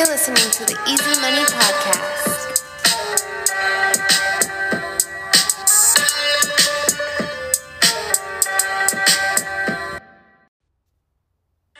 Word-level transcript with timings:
You're 0.00 0.08
listening 0.08 0.50
to 0.52 0.64
the 0.64 0.78
Easy 0.88 1.20
Money 1.20 1.44
Podcast. 1.44 2.62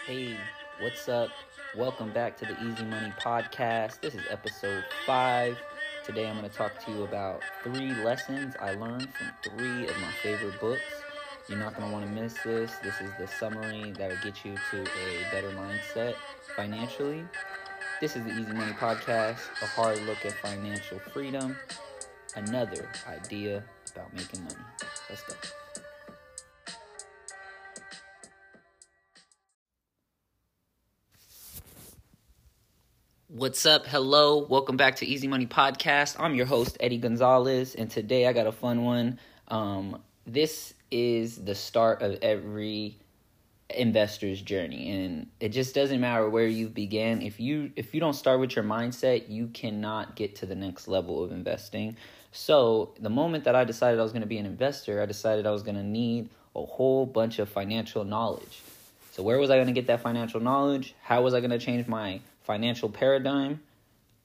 Hey, 0.06 0.36
what's 0.80 1.08
up? 1.08 1.30
Welcome 1.74 2.12
back 2.12 2.36
to 2.36 2.44
the 2.44 2.62
Easy 2.62 2.84
Money 2.84 3.10
Podcast. 3.18 4.02
This 4.02 4.14
is 4.14 4.20
episode 4.28 4.84
five. 5.06 5.56
Today 6.04 6.28
I'm 6.28 6.36
going 6.36 6.50
to 6.50 6.54
talk 6.54 6.78
to 6.84 6.92
you 6.92 7.04
about 7.04 7.40
three 7.64 7.94
lessons 8.04 8.54
I 8.60 8.74
learned 8.74 9.08
from 9.14 9.28
three 9.42 9.88
of 9.88 9.98
my 9.98 10.12
favorite 10.22 10.60
books. 10.60 10.82
You're 11.48 11.58
not 11.58 11.74
going 11.74 11.88
to 11.88 11.92
want 11.94 12.04
to 12.04 12.10
miss 12.12 12.34
this. 12.44 12.70
This 12.82 13.00
is 13.00 13.12
the 13.18 13.26
summary 13.26 13.92
that 13.92 14.10
will 14.10 14.18
get 14.22 14.44
you 14.44 14.56
to 14.72 14.82
a 14.82 15.30
better 15.32 15.50
mindset 15.52 16.16
financially. 16.54 17.24
This 18.00 18.16
is 18.16 18.24
the 18.24 18.30
Easy 18.30 18.52
Money 18.54 18.72
Podcast, 18.72 19.40
a 19.60 19.66
hard 19.66 20.00
look 20.06 20.24
at 20.24 20.32
financial 20.32 20.98
freedom, 20.98 21.54
another 22.34 22.88
idea 23.06 23.62
about 23.94 24.10
making 24.14 24.42
money. 24.42 24.54
Let's 25.10 25.22
go. 25.24 25.34
What's 33.28 33.66
up? 33.66 33.86
Hello. 33.86 34.46
Welcome 34.48 34.78
back 34.78 34.96
to 34.96 35.06
Easy 35.06 35.28
Money 35.28 35.46
Podcast. 35.46 36.16
I'm 36.18 36.34
your 36.34 36.46
host, 36.46 36.78
Eddie 36.80 36.96
Gonzalez, 36.96 37.74
and 37.74 37.90
today 37.90 38.26
I 38.26 38.32
got 38.32 38.46
a 38.46 38.52
fun 38.52 38.82
one. 38.82 39.20
Um, 39.48 40.00
this 40.26 40.72
is 40.90 41.36
the 41.44 41.54
start 41.54 42.00
of 42.00 42.18
every 42.22 42.99
investor's 43.76 44.40
journey 44.40 44.90
and 44.90 45.26
it 45.40 45.50
just 45.50 45.74
doesn't 45.74 46.00
matter 46.00 46.28
where 46.28 46.46
you 46.46 46.68
begin. 46.68 47.22
If 47.22 47.40
you 47.40 47.72
if 47.76 47.94
you 47.94 48.00
don't 48.00 48.14
start 48.14 48.40
with 48.40 48.56
your 48.56 48.64
mindset 48.64 49.28
you 49.28 49.48
cannot 49.48 50.16
get 50.16 50.36
to 50.36 50.46
the 50.46 50.54
next 50.54 50.88
level 50.88 51.22
of 51.22 51.32
investing. 51.32 51.96
So 52.32 52.94
the 53.00 53.10
moment 53.10 53.44
that 53.44 53.54
i 53.54 53.64
decided 53.64 53.98
i 53.98 54.02
was 54.02 54.12
going 54.12 54.22
to 54.22 54.28
be 54.28 54.38
an 54.38 54.46
investor 54.46 55.02
i 55.02 55.06
decided 55.06 55.46
i 55.46 55.50
was 55.50 55.62
going 55.62 55.76
to 55.76 55.82
need 55.82 56.28
a 56.54 56.64
whole 56.64 57.06
bunch 57.06 57.38
of 57.38 57.48
financial 57.48 58.04
knowledge. 58.04 58.62
So 59.12 59.22
where 59.22 59.38
was 59.38 59.50
i 59.50 59.56
going 59.56 59.66
to 59.66 59.72
get 59.72 59.86
that 59.88 60.00
financial 60.00 60.40
knowledge? 60.40 60.94
How 61.02 61.22
was 61.22 61.34
i 61.34 61.40
going 61.40 61.50
to 61.50 61.58
change 61.58 61.86
my 61.86 62.20
financial 62.42 62.88
paradigm? 62.88 63.60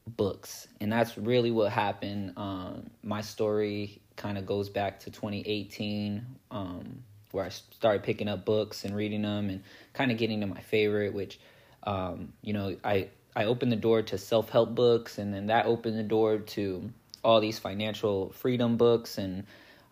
Books. 0.08 0.68
And 0.80 0.92
that's 0.92 1.18
really 1.18 1.50
what 1.50 1.72
happened. 1.72 2.34
Um, 2.38 2.92
my 3.02 3.22
story 3.22 4.02
kind 4.16 4.38
of 4.38 4.46
goes 4.46 4.70
back 4.70 5.00
to 5.02 5.12
2018 5.12 6.26
um, 6.52 7.04
where 7.36 7.45
I 7.45 7.50
started 7.50 8.03
picking 8.03 8.28
up 8.28 8.45
books 8.45 8.86
and 8.86 8.95
reading 8.95 9.22
them 9.22 9.50
and 9.50 9.64
kind 9.94 10.11
of 10.11 10.17
getting 10.17 10.41
to 10.41 10.47
my 10.47 10.61
favorite, 10.61 11.14
which, 11.14 11.39
um, 11.83 12.33
you 12.41 12.53
know, 12.53 12.75
I, 12.83 13.09
I 13.36 13.45
opened 13.45 13.72
the 13.72 13.78
door 13.78 14.02
to 14.02 14.17
self 14.17 14.50
help 14.50 14.73
books 14.73 15.17
and 15.17 15.33
then 15.33 15.47
that 15.47 15.66
opened 15.66 16.00
the 16.00 16.03
door 16.03 16.39
to 16.39 16.89
all 17.23 17.41
these 17.41 17.59
financial 17.59 18.31
freedom 18.31 18.78
books 18.78 19.17
and 19.17 19.45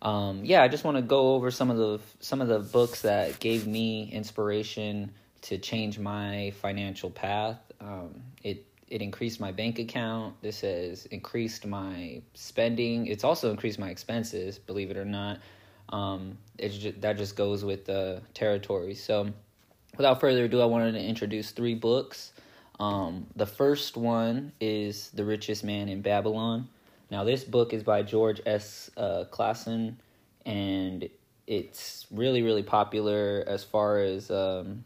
um, 0.04 0.44
yeah, 0.44 0.62
I 0.62 0.68
just 0.68 0.84
want 0.84 0.98
to 0.98 1.02
go 1.02 1.34
over 1.34 1.50
some 1.50 1.72
of 1.72 1.78
the 1.78 2.00
some 2.20 2.42
of 2.42 2.50
the 2.50 2.60
books 2.60 3.04
that 3.04 3.40
gave 3.40 3.66
me 3.66 4.10
inspiration 4.12 5.12
to 5.44 5.58
change 5.58 5.98
my 5.98 6.52
financial 6.62 7.10
path. 7.10 7.58
Um, 7.80 8.22
it 8.44 8.66
it 8.90 9.02
increased 9.02 9.40
my 9.40 9.54
bank 9.54 9.80
account. 9.80 10.42
This 10.42 10.60
has 10.62 11.06
increased 11.06 11.66
my 11.66 12.22
spending. 12.34 13.08
It's 13.08 13.24
also 13.24 13.50
increased 13.50 13.80
my 13.80 13.90
expenses, 13.90 14.60
believe 14.60 14.92
it 14.92 14.98
or 14.98 15.06
not. 15.06 15.40
Um, 15.90 16.38
it's 16.58 16.78
just, 16.78 17.02
that 17.02 17.18
just 17.18 17.36
goes 17.36 17.64
with 17.64 17.86
the 17.86 18.22
territory. 18.34 18.96
So, 18.96 19.30
without 19.98 20.20
further 20.20 20.46
ado, 20.46 20.62
I 20.62 20.66
wanted 20.66 20.94
to 20.94 21.02
introduce 21.02 21.52
three 21.52 21.76
books. 21.76 22.34
Um, 22.80 23.28
the 23.36 23.46
first 23.46 23.96
one 23.96 24.52
is 24.60 25.10
The 25.12 25.24
Richest 25.24 25.64
Man 25.64 25.90
in 25.90 26.02
Babylon. 26.02 26.68
Now, 27.12 27.24
this 27.24 27.44
book 27.44 27.74
is 27.74 27.84
by 27.84 28.02
George 28.02 28.42
S. 28.46 28.90
Uh, 28.98 29.26
Clason, 29.30 29.98
and 30.46 31.08
it's 31.46 32.08
really, 32.10 32.42
really 32.42 32.64
popular 32.64 33.44
as 33.46 33.64
far 33.64 34.00
as 34.00 34.32
um, 34.32 34.84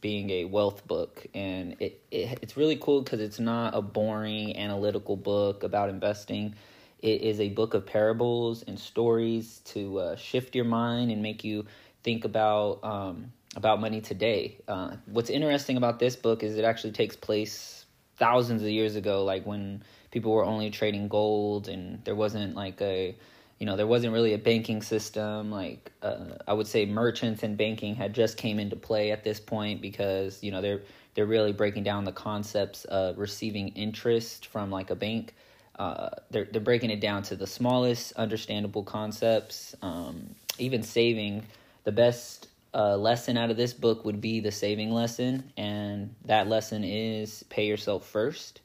being 0.00 0.30
a 0.30 0.44
wealth 0.46 0.86
book. 0.86 1.24
And 1.34 1.76
it, 1.78 2.02
it 2.10 2.38
it's 2.42 2.56
really 2.56 2.76
cool 2.76 3.02
because 3.02 3.20
it's 3.20 3.38
not 3.38 3.74
a 3.74 3.82
boring 3.82 4.56
analytical 4.56 5.16
book 5.16 5.62
about 5.62 5.88
investing 5.88 6.54
it 7.02 7.22
is 7.22 7.40
a 7.40 7.48
book 7.50 7.74
of 7.74 7.84
parables 7.84 8.62
and 8.62 8.78
stories 8.78 9.60
to 9.66 9.98
uh, 9.98 10.16
shift 10.16 10.54
your 10.54 10.64
mind 10.64 11.10
and 11.10 11.20
make 11.20 11.44
you 11.44 11.66
think 12.02 12.24
about 12.24 12.82
um, 12.82 13.32
about 13.56 13.80
money 13.80 14.00
today. 14.00 14.58
Uh, 14.66 14.96
what's 15.06 15.28
interesting 15.28 15.76
about 15.76 15.98
this 15.98 16.16
book 16.16 16.42
is 16.42 16.56
it 16.56 16.64
actually 16.64 16.92
takes 16.92 17.16
place 17.16 17.84
thousands 18.16 18.62
of 18.62 18.68
years 18.68 18.96
ago, 18.96 19.24
like 19.24 19.44
when 19.44 19.82
people 20.10 20.32
were 20.32 20.44
only 20.44 20.70
trading 20.70 21.08
gold 21.08 21.68
and 21.68 22.04
there 22.04 22.14
wasn't 22.14 22.54
like 22.54 22.80
a 22.80 23.16
you 23.58 23.66
know 23.66 23.76
there 23.76 23.86
wasn't 23.86 24.12
really 24.12 24.34
a 24.34 24.38
banking 24.38 24.82
system 24.82 25.52
like 25.52 25.92
uh, 26.02 26.36
i 26.48 26.52
would 26.52 26.66
say 26.66 26.84
merchants 26.84 27.44
and 27.44 27.56
banking 27.56 27.94
had 27.94 28.12
just 28.12 28.36
came 28.36 28.58
into 28.58 28.74
play 28.74 29.12
at 29.12 29.22
this 29.22 29.38
point 29.38 29.80
because 29.80 30.42
you 30.42 30.50
know 30.50 30.60
they're 30.60 30.82
they're 31.14 31.26
really 31.26 31.52
breaking 31.52 31.84
down 31.84 32.02
the 32.02 32.10
concepts 32.10 32.84
of 32.86 33.16
receiving 33.18 33.68
interest 33.68 34.46
from 34.46 34.68
like 34.68 34.90
a 34.90 34.96
bank 34.96 35.32
uh, 35.78 36.10
they're 36.30 36.44
they're 36.44 36.60
breaking 36.60 36.90
it 36.90 37.00
down 37.00 37.22
to 37.24 37.36
the 37.36 37.46
smallest 37.46 38.12
understandable 38.14 38.82
concepts. 38.82 39.74
Um, 39.82 40.34
even 40.58 40.82
saving, 40.82 41.46
the 41.84 41.92
best 41.92 42.48
uh, 42.74 42.96
lesson 42.96 43.36
out 43.36 43.50
of 43.50 43.56
this 43.56 43.72
book 43.72 44.04
would 44.04 44.20
be 44.20 44.40
the 44.40 44.52
saving 44.52 44.90
lesson, 44.90 45.52
and 45.56 46.14
that 46.26 46.48
lesson 46.48 46.84
is 46.84 47.42
pay 47.48 47.66
yourself 47.66 48.06
first. 48.06 48.60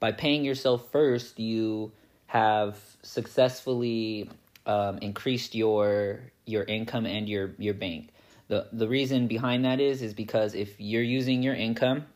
By 0.00 0.12
paying 0.12 0.44
yourself 0.44 0.90
first, 0.92 1.40
you 1.40 1.90
have 2.26 2.78
successfully 3.02 4.30
um, 4.66 4.98
increased 4.98 5.54
your 5.54 6.20
your 6.46 6.62
income 6.64 7.04
and 7.04 7.28
your 7.28 7.54
your 7.58 7.74
bank. 7.74 8.10
the 8.46 8.68
The 8.72 8.86
reason 8.86 9.26
behind 9.26 9.64
that 9.64 9.80
is 9.80 10.02
is 10.02 10.14
because 10.14 10.54
if 10.54 10.78
you're 10.78 11.02
using 11.02 11.42
your 11.42 11.54
income 11.54 12.06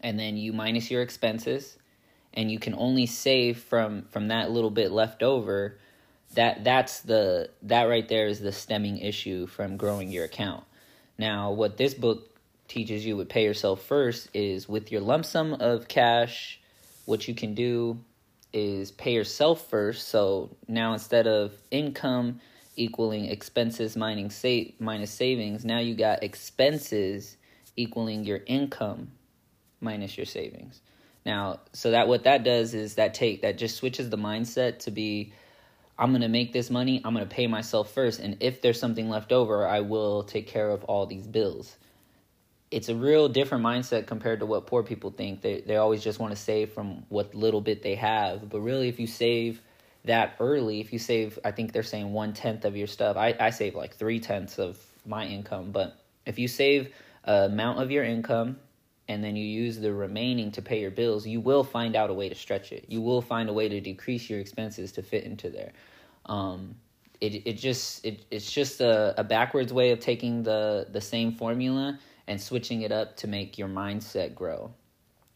and 0.00 0.18
then 0.18 0.36
you 0.36 0.52
minus 0.52 0.90
your 0.90 1.02
expenses 1.02 1.76
and 2.34 2.50
you 2.50 2.58
can 2.58 2.74
only 2.74 3.06
save 3.06 3.58
from 3.58 4.02
from 4.10 4.28
that 4.28 4.50
little 4.50 4.70
bit 4.70 4.90
left 4.92 5.22
over 5.22 5.78
that 6.34 6.64
that's 6.64 7.00
the 7.00 7.48
that 7.62 7.84
right 7.84 8.08
there 8.08 8.26
is 8.26 8.40
the 8.40 8.52
stemming 8.52 8.98
issue 8.98 9.46
from 9.46 9.76
growing 9.76 10.10
your 10.10 10.24
account. 10.24 10.64
Now 11.16 11.52
what 11.52 11.76
this 11.76 11.94
book 11.94 12.36
teaches 12.68 13.06
you 13.06 13.16
would 13.16 13.28
pay 13.28 13.44
yourself 13.44 13.82
first 13.82 14.28
is 14.34 14.68
with 14.68 14.90
your 14.90 15.00
lump 15.00 15.24
sum 15.24 15.54
of 15.54 15.88
cash 15.88 16.60
what 17.04 17.28
you 17.28 17.34
can 17.34 17.54
do 17.54 17.98
is 18.52 18.90
pay 18.90 19.12
yourself 19.12 19.68
first. 19.68 20.08
So 20.08 20.56
now 20.66 20.92
instead 20.92 21.26
of 21.26 21.52
income 21.70 22.40
equaling 22.76 23.26
expenses 23.26 23.96
minus 23.96 24.34
sa- 24.34 24.72
minus 24.80 25.12
savings 25.12 25.64
now 25.64 25.78
you 25.78 25.94
got 25.94 26.24
expenses 26.24 27.36
equaling 27.76 28.24
your 28.24 28.40
income 28.46 29.12
minus 29.80 30.16
your 30.16 30.26
savings 30.26 30.80
now, 31.24 31.60
so 31.72 31.90
that 31.92 32.06
what 32.08 32.24
that 32.24 32.44
does 32.44 32.74
is 32.74 32.96
that 32.96 33.14
take 33.14 33.42
that 33.42 33.56
just 33.56 33.76
switches 33.76 34.10
the 34.10 34.18
mindset 34.18 34.80
to 34.80 34.90
be 34.90 35.32
I'm 35.96 36.10
going 36.10 36.22
to 36.22 36.28
make 36.28 36.52
this 36.52 36.70
money, 36.70 37.00
I'm 37.04 37.14
going 37.14 37.26
to 37.26 37.34
pay 37.34 37.46
myself 37.46 37.92
first 37.92 38.20
and 38.20 38.36
if 38.40 38.60
there's 38.60 38.78
something 38.78 39.08
left 39.08 39.32
over, 39.32 39.66
I 39.66 39.80
will 39.80 40.24
take 40.24 40.46
care 40.46 40.70
of 40.70 40.84
all 40.84 41.06
these 41.06 41.26
bills. 41.26 41.76
It's 42.70 42.88
a 42.88 42.94
real 42.94 43.28
different 43.28 43.64
mindset 43.64 44.06
compared 44.06 44.40
to 44.40 44.46
what 44.46 44.66
poor 44.66 44.82
people 44.82 45.10
think. 45.10 45.40
They 45.40 45.60
they 45.60 45.76
always 45.76 46.02
just 46.02 46.18
want 46.18 46.32
to 46.32 46.40
save 46.40 46.72
from 46.72 47.04
what 47.08 47.34
little 47.34 47.60
bit 47.60 47.82
they 47.82 47.94
have, 47.94 48.48
but 48.48 48.60
really 48.60 48.88
if 48.88 48.98
you 48.98 49.06
save 49.06 49.60
that 50.04 50.36
early, 50.38 50.80
if 50.80 50.92
you 50.92 50.98
save, 50.98 51.38
I 51.44 51.50
think 51.50 51.72
they're 51.72 51.82
saying 51.82 52.12
one 52.12 52.34
tenth 52.34 52.64
of 52.64 52.76
your 52.76 52.86
stuff. 52.86 53.16
I, 53.16 53.34
I 53.40 53.50
save 53.50 53.74
like 53.74 53.94
three 53.94 54.20
tenths 54.20 54.58
of 54.58 54.78
my 55.06 55.26
income, 55.26 55.70
but 55.70 55.96
if 56.26 56.38
you 56.38 56.48
save 56.48 56.92
a 57.24 57.44
amount 57.44 57.80
of 57.80 57.90
your 57.90 58.04
income 58.04 58.58
and 59.08 59.22
then 59.22 59.36
you 59.36 59.44
use 59.44 59.78
the 59.78 59.92
remaining 59.92 60.50
to 60.52 60.62
pay 60.62 60.80
your 60.80 60.90
bills, 60.90 61.26
you 61.26 61.40
will 61.40 61.64
find 61.64 61.94
out 61.94 62.10
a 62.10 62.14
way 62.14 62.28
to 62.28 62.34
stretch 62.34 62.72
it. 62.72 62.86
You 62.88 63.00
will 63.00 63.20
find 63.20 63.48
a 63.48 63.52
way 63.52 63.68
to 63.68 63.80
decrease 63.80 64.30
your 64.30 64.40
expenses 64.40 64.92
to 64.92 65.02
fit 65.02 65.24
into 65.24 65.50
there. 65.50 65.72
Um, 66.26 66.76
it 67.20 67.46
it 67.46 67.52
just 67.54 68.04
it 68.04 68.24
it's 68.30 68.50
just 68.50 68.80
a, 68.80 69.18
a 69.18 69.24
backwards 69.24 69.72
way 69.72 69.90
of 69.90 70.00
taking 70.00 70.42
the 70.42 70.86
the 70.90 71.00
same 71.00 71.32
formula 71.32 71.98
and 72.26 72.40
switching 72.40 72.82
it 72.82 72.92
up 72.92 73.16
to 73.18 73.26
make 73.26 73.58
your 73.58 73.68
mindset 73.68 74.34
grow. 74.34 74.72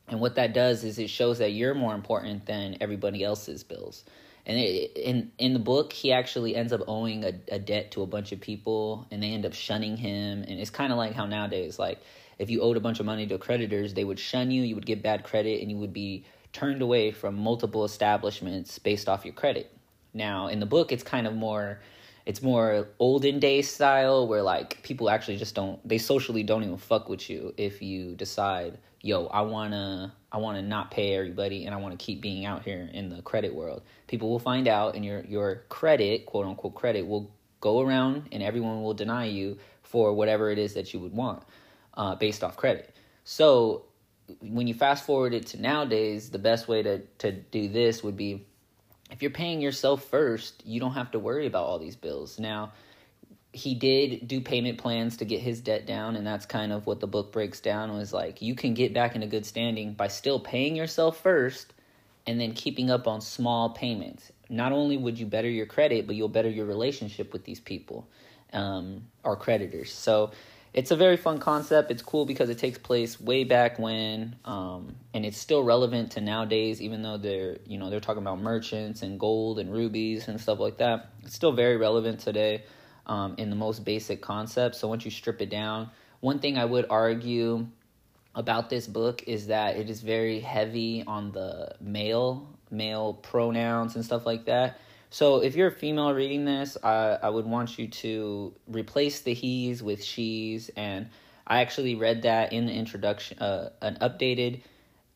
And 0.08 0.20
what 0.20 0.36
that 0.36 0.54
does 0.54 0.84
is 0.84 0.98
it 0.98 1.10
shows 1.10 1.38
that 1.38 1.52
you're 1.52 1.74
more 1.74 1.94
important 1.94 2.46
than 2.46 2.78
everybody 2.80 3.22
else's 3.22 3.62
bills. 3.62 4.04
And 4.46 4.58
it, 4.58 4.96
in 4.96 5.30
in 5.38 5.52
the 5.52 5.58
book, 5.58 5.92
he 5.92 6.12
actually 6.12 6.56
ends 6.56 6.72
up 6.72 6.80
owing 6.88 7.24
a, 7.24 7.32
a 7.52 7.58
debt 7.58 7.90
to 7.92 8.02
a 8.02 8.06
bunch 8.06 8.32
of 8.32 8.40
people, 8.40 9.06
and 9.10 9.22
they 9.22 9.28
end 9.32 9.44
up 9.44 9.52
shunning 9.52 9.96
him. 9.96 10.42
And 10.42 10.58
it's 10.58 10.70
kind 10.70 10.90
of 10.90 10.96
like 10.96 11.12
how 11.12 11.26
nowadays, 11.26 11.78
like 11.78 12.00
if 12.38 12.50
you 12.50 12.60
owed 12.60 12.76
a 12.76 12.80
bunch 12.80 13.00
of 13.00 13.06
money 13.06 13.26
to 13.26 13.38
creditors, 13.38 13.94
they 13.94 14.04
would 14.04 14.18
shun 14.18 14.50
you, 14.50 14.62
you 14.62 14.74
would 14.74 14.86
get 14.86 15.02
bad 15.02 15.24
credit, 15.24 15.60
and 15.60 15.70
you 15.70 15.76
would 15.76 15.92
be 15.92 16.24
turned 16.52 16.82
away 16.82 17.10
from 17.10 17.34
multiple 17.34 17.84
establishments 17.84 18.78
based 18.78 19.08
off 19.08 19.24
your 19.24 19.34
credit. 19.34 19.70
Now, 20.14 20.48
in 20.48 20.60
the 20.60 20.66
book, 20.66 20.92
it's 20.92 21.02
kind 21.02 21.26
of 21.26 21.34
more 21.34 21.80
it's 22.28 22.42
more 22.42 22.88
olden 22.98 23.38
day 23.38 23.62
style 23.62 24.28
where 24.28 24.42
like 24.42 24.82
people 24.82 25.08
actually 25.08 25.38
just 25.38 25.54
don't 25.54 25.80
they 25.88 25.96
socially 25.96 26.42
don't 26.42 26.62
even 26.62 26.76
fuck 26.76 27.08
with 27.08 27.30
you 27.30 27.54
if 27.56 27.80
you 27.80 28.14
decide 28.16 28.76
yo 29.00 29.26
i 29.28 29.40
want 29.40 29.72
to 29.72 30.12
i 30.30 30.36
want 30.36 30.58
to 30.58 30.62
not 30.62 30.90
pay 30.90 31.14
everybody 31.14 31.64
and 31.64 31.74
i 31.74 31.78
want 31.78 31.98
to 31.98 32.04
keep 32.04 32.20
being 32.20 32.44
out 32.44 32.62
here 32.62 32.90
in 32.92 33.08
the 33.08 33.22
credit 33.22 33.54
world 33.54 33.80
people 34.08 34.28
will 34.28 34.38
find 34.38 34.68
out 34.68 34.94
and 34.94 35.06
your 35.06 35.24
your 35.24 35.62
credit 35.70 36.26
quote 36.26 36.44
unquote 36.44 36.74
credit 36.74 37.06
will 37.06 37.30
go 37.62 37.80
around 37.80 38.28
and 38.30 38.42
everyone 38.42 38.82
will 38.82 38.94
deny 38.94 39.24
you 39.24 39.56
for 39.82 40.12
whatever 40.12 40.50
it 40.50 40.58
is 40.58 40.74
that 40.74 40.92
you 40.92 41.00
would 41.00 41.14
want 41.14 41.42
uh, 41.98 42.14
based 42.14 42.42
off 42.42 42.56
credit 42.56 42.96
so 43.24 43.84
when 44.40 44.66
you 44.66 44.72
fast 44.72 45.04
forward 45.04 45.34
it 45.34 45.46
to 45.46 45.60
nowadays 45.60 46.30
the 46.30 46.38
best 46.38 46.68
way 46.68 46.82
to 46.82 47.00
to 47.18 47.32
do 47.32 47.68
this 47.68 48.02
would 48.02 48.16
be 48.16 48.46
if 49.10 49.22
you're 49.22 49.30
paying 49.30 49.60
yourself 49.60 50.04
first, 50.04 50.62
you 50.66 50.80
don't 50.80 50.92
have 50.92 51.10
to 51.12 51.18
worry 51.18 51.46
about 51.46 51.64
all 51.64 51.78
these 51.78 51.96
bills. 51.96 52.38
Now, 52.38 52.72
he 53.52 53.74
did 53.74 54.28
do 54.28 54.40
payment 54.40 54.78
plans 54.78 55.16
to 55.16 55.24
get 55.24 55.40
his 55.40 55.60
debt 55.60 55.86
down, 55.86 56.16
and 56.16 56.26
that's 56.26 56.44
kind 56.44 56.72
of 56.72 56.86
what 56.86 57.00
the 57.00 57.06
book 57.06 57.32
breaks 57.32 57.60
down 57.60 57.96
was 57.96 58.12
like 58.12 58.42
you 58.42 58.54
can 58.54 58.74
get 58.74 58.92
back 58.92 59.14
into 59.14 59.26
good 59.26 59.46
standing 59.46 59.94
by 59.94 60.08
still 60.08 60.38
paying 60.38 60.76
yourself 60.76 61.20
first 61.20 61.72
and 62.26 62.38
then 62.38 62.52
keeping 62.52 62.90
up 62.90 63.08
on 63.08 63.20
small 63.22 63.70
payments. 63.70 64.30
Not 64.50 64.72
only 64.72 64.98
would 64.98 65.18
you 65.18 65.24
better 65.24 65.48
your 65.48 65.66
credit, 65.66 66.06
but 66.06 66.14
you'll 66.14 66.28
better 66.28 66.50
your 66.50 66.66
relationship 66.66 67.32
with 67.32 67.44
these 67.44 67.60
people 67.60 68.06
um, 68.52 69.02
or 69.24 69.34
creditors. 69.34 69.92
So 69.92 70.30
it's 70.74 70.90
a 70.90 70.96
very 70.96 71.16
fun 71.16 71.38
concept. 71.38 71.90
It's 71.90 72.02
cool 72.02 72.26
because 72.26 72.50
it 72.50 72.58
takes 72.58 72.78
place 72.78 73.20
way 73.20 73.44
back 73.44 73.78
when, 73.78 74.36
um, 74.44 74.94
and 75.14 75.24
it's 75.24 75.38
still 75.38 75.62
relevant 75.62 76.12
to 76.12 76.20
nowadays. 76.20 76.80
Even 76.82 77.02
though 77.02 77.16
they're 77.16 77.58
you 77.66 77.78
know 77.78 77.90
they're 77.90 78.00
talking 78.00 78.22
about 78.22 78.40
merchants 78.40 79.02
and 79.02 79.18
gold 79.18 79.58
and 79.58 79.72
rubies 79.72 80.28
and 80.28 80.40
stuff 80.40 80.58
like 80.58 80.78
that, 80.78 81.10
it's 81.24 81.34
still 81.34 81.52
very 81.52 81.76
relevant 81.76 82.20
today 82.20 82.64
um, 83.06 83.34
in 83.38 83.50
the 83.50 83.56
most 83.56 83.84
basic 83.84 84.20
concepts. 84.20 84.78
So 84.78 84.88
once 84.88 85.04
you 85.04 85.10
strip 85.10 85.40
it 85.40 85.50
down, 85.50 85.90
one 86.20 86.38
thing 86.38 86.58
I 86.58 86.64
would 86.64 86.86
argue 86.90 87.66
about 88.34 88.70
this 88.70 88.86
book 88.86 89.24
is 89.26 89.48
that 89.48 89.76
it 89.76 89.90
is 89.90 90.00
very 90.00 90.40
heavy 90.40 91.02
on 91.06 91.32
the 91.32 91.74
male 91.80 92.46
male 92.70 93.14
pronouns 93.14 93.96
and 93.96 94.04
stuff 94.04 94.26
like 94.26 94.44
that 94.44 94.78
so 95.10 95.42
if 95.42 95.56
you're 95.56 95.68
a 95.68 95.72
female 95.72 96.12
reading 96.12 96.44
this, 96.44 96.76
I, 96.82 97.18
I 97.22 97.28
would 97.30 97.46
want 97.46 97.78
you 97.78 97.88
to 97.88 98.54
replace 98.66 99.22
the 99.22 99.32
he's 99.32 99.82
with 99.82 100.04
she's. 100.04 100.68
And 100.70 101.08
I 101.46 101.60
actually 101.60 101.94
read 101.94 102.22
that 102.22 102.52
in 102.52 102.66
the 102.66 102.72
introduction, 102.72 103.38
uh, 103.38 103.70
an 103.80 103.96
updated, 104.00 104.62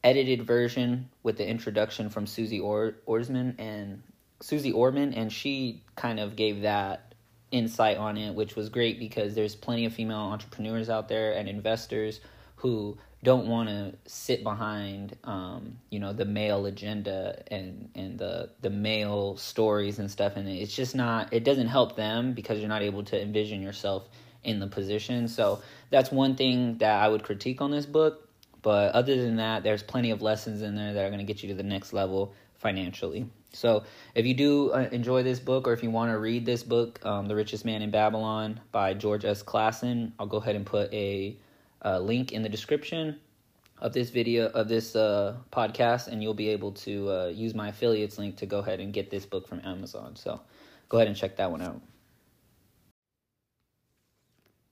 edited 0.03 0.43
version 0.43 1.11
with 1.23 1.37
the 1.37 1.47
introduction 1.47 2.09
from 2.09 2.27
Suze 2.27 2.59
or- 2.61 2.97
Orsman 3.07 3.55
and 3.59 4.03
Suze 4.41 4.73
Orman, 4.73 5.15
and 5.15 5.33
she 5.33 5.83
kind 5.95 6.19
of 6.19 6.37
gave 6.37 6.63
that 6.63 7.15
insight 7.51 7.99
on 7.99 8.17
it, 8.17 8.35
which 8.35 8.57
was 8.57 8.71
great 8.71 8.99
because 8.99 9.35
there's 9.35 9.55
plenty 9.55 9.85
of 9.85 9.93
female 9.93 10.17
entrepreneurs 10.17 10.89
out 10.89 11.09
there 11.09 11.33
and 11.33 11.49
investors 11.49 12.21
who 12.57 12.97
don't 13.25 13.47
want 13.47 13.69
to 13.69 13.95
sit 14.07 14.43
behind 14.43 15.17
um, 15.25 15.79
you 15.91 16.01
know 16.01 16.13
the 16.13 16.25
male 16.25 16.67
agenda 16.67 17.43
and 17.49 17.89
and 17.95 18.19
the 18.19 18.51
the 18.63 18.71
male 18.71 19.37
stories 19.37 19.99
and 19.99 20.11
stuff. 20.11 20.37
And 20.37 20.49
it's 20.49 20.75
just 20.75 20.95
not 20.95 21.33
it 21.33 21.45
doesn't 21.45 21.69
help 21.69 21.97
them 21.97 22.33
because 22.33 22.59
you're 22.59 22.69
not 22.69 22.83
able 22.83 23.05
to 23.05 23.21
envision 23.21 23.63
yourself 23.63 24.09
in 24.43 24.59
the 24.59 24.67
position. 24.67 25.29
So 25.29 25.63
that's 25.91 26.11
one 26.11 26.35
thing 26.35 26.79
that 26.79 27.01
I 27.01 27.09
would 27.09 27.23
critique 27.23 27.61
on 27.61 27.71
this 27.71 27.87
book. 27.87 28.29
But 28.61 28.93
other 28.93 29.17
than 29.17 29.37
that 29.37 29.63
there's 29.63 29.83
plenty 29.83 30.11
of 30.11 30.21
lessons 30.21 30.63
in 30.63 30.75
there 30.75 30.93
that 30.93 31.05
are 31.05 31.09
going 31.09 31.25
to 31.25 31.33
get 31.33 31.43
you 31.43 31.49
to 31.51 31.55
the 31.55 31.63
next 31.63 31.93
level 31.93 32.35
financially. 32.55 33.29
So 33.53 33.85
if 34.15 34.25
you 34.25 34.35
do 34.35 34.71
uh, 34.71 34.89
enjoy 34.91 35.23
this 35.23 35.39
book 35.39 35.69
or 35.69 35.73
if 35.73 35.83
you 35.83 35.91
want 35.91 36.11
to 36.11 36.19
read 36.19 36.47
this 36.47 36.63
book 36.63 37.05
um, 37.05 37.27
the 37.27 37.35
richest 37.35 37.65
man 37.65 37.83
in 37.83 37.91
babylon 37.91 38.61
by 38.71 38.95
george 38.95 39.27
s. 39.27 39.43
Clason 39.43 40.13
i'll 40.19 40.27
go 40.27 40.39
ahead 40.39 40.57
and 40.57 40.65
put 40.65 40.91
a 40.95 41.37
uh, 41.85 41.99
link 41.99 42.33
in 42.33 42.43
the 42.43 42.49
description 42.49 43.19
of 43.79 43.93
this 43.93 44.11
video 44.11 44.47
of 44.51 44.69
this 44.69 44.95
uh, 44.95 45.37
podcast, 45.53 46.07
and 46.07 46.23
you'll 46.23 46.35
be 46.35 46.49
able 46.49 46.73
to 46.73 47.11
uh, 47.11 47.27
use 47.27 47.55
my 47.55 47.69
affiliates 47.69 48.19
link 48.19 48.37
to 48.37 48.47
go 48.47 48.59
ahead 48.59 48.81
and 48.81 48.93
get 48.93 49.11
this 49.11 49.27
book 49.27 49.49
from 49.49 49.61
Amazon. 49.65 50.15
So 50.15 50.41
go 50.89 50.99
ahead 50.99 51.09
and 51.09 51.17
check 51.17 51.37
that 51.37 51.51
one 51.51 51.63
out. 51.63 51.81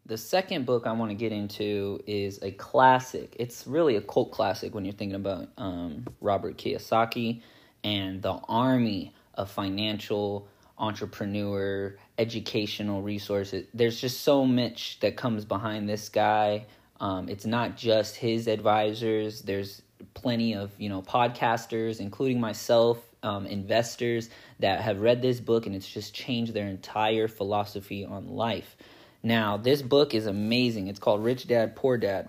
The 0.07 0.19
second 0.19 0.67
book 0.67 0.87
I 0.87 0.93
want 0.93 1.11
to 1.11 1.15
get 1.15 1.31
into 1.31 2.01
is 2.07 2.41
a 2.43 2.51
classic. 2.53 3.37
It's 3.39 3.67
really 3.67 3.97
a 3.97 4.01
cult 4.01 4.33
classic 4.33 4.75
when 4.75 4.85
you're 4.85 4.95
thinking 4.95 5.17
about 5.17 5.49
um, 5.57 6.05
Robert 6.21 6.57
Kiyosaki 6.57 7.43
and 7.85 8.21
the 8.21 8.33
army 8.49 9.15
of 9.35 9.51
financial 9.51 10.49
entrepreneur 10.79 11.97
educational 12.19 13.03
resources. 13.03 13.67
There's 13.73 14.01
just 14.01 14.23
so 14.23 14.45
much 14.45 14.99
that 15.01 15.17
comes 15.17 15.45
behind 15.45 15.89
this 15.89 16.09
guy 16.09 16.67
um, 17.01 17.29
it's 17.29 17.47
not 17.47 17.77
just 17.77 18.17
his 18.17 18.47
advisors. 18.47 19.41
There's 19.41 19.83
plenty 20.15 20.55
of 20.55 20.71
you 20.79 20.89
know 20.89 21.03
podcasters, 21.03 21.99
including 21.99 22.41
myself, 22.41 22.99
um, 23.23 23.47
investors 23.47 24.29
that 24.61 24.83
have 24.83 25.01
read 25.01 25.23
this 25.23 25.41
book, 25.41 25.67
and 25.67 25.75
it's 25.75 25.89
just 25.89 26.15
changed 26.15 26.53
their 26.53 26.69
entire 26.69 27.27
philosophy 27.27 28.05
on 28.05 28.29
life. 28.29 28.77
Now, 29.23 29.57
this 29.57 29.83
book 29.83 30.15
is 30.15 30.27
amazing. 30.27 30.89
It's 30.89 30.99
called 30.99 31.25
Rich 31.25 31.47
Dad 31.47 31.75
Poor 31.75 31.97
Dad, 31.97 32.29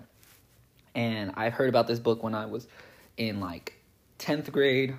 and 0.94 1.32
I 1.36 1.50
heard 1.50 1.68
about 1.68 1.86
this 1.86 1.98
book 1.98 2.22
when 2.22 2.34
I 2.34 2.46
was 2.46 2.66
in 3.16 3.40
like 3.40 3.78
tenth 4.18 4.50
grade. 4.50 4.94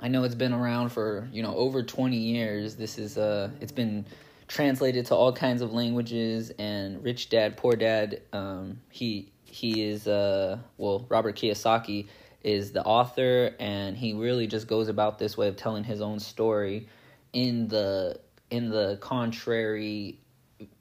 I 0.00 0.08
know 0.08 0.24
it's 0.24 0.34
been 0.34 0.52
around 0.52 0.88
for 0.90 1.28
you 1.32 1.42
know 1.42 1.54
over 1.54 1.82
twenty 1.82 2.16
years. 2.16 2.76
This 2.76 2.98
is 2.98 3.18
uh, 3.18 3.50
it's 3.60 3.72
been 3.72 4.06
translated 4.48 5.06
to 5.06 5.14
all 5.14 5.32
kinds 5.32 5.62
of 5.62 5.72
languages. 5.72 6.50
And 6.58 7.02
Rich 7.02 7.30
Dad 7.30 7.56
Poor 7.56 7.74
Dad, 7.76 8.22
um, 8.32 8.80
he 8.90 9.32
he 9.44 9.84
is 9.84 10.06
uh, 10.08 10.58
well 10.76 11.06
Robert 11.08 11.36
Kiyosaki 11.36 12.08
is 12.42 12.72
the 12.72 12.84
author, 12.84 13.54
and 13.58 13.96
he 13.96 14.12
really 14.12 14.46
just 14.46 14.68
goes 14.68 14.88
about 14.88 15.18
this 15.18 15.36
way 15.36 15.48
of 15.48 15.56
telling 15.56 15.84
his 15.84 16.00
own 16.00 16.20
story 16.20 16.88
in 17.32 17.68
the 17.68 18.20
in 18.50 18.70
the 18.70 18.98
contrary 19.00 20.18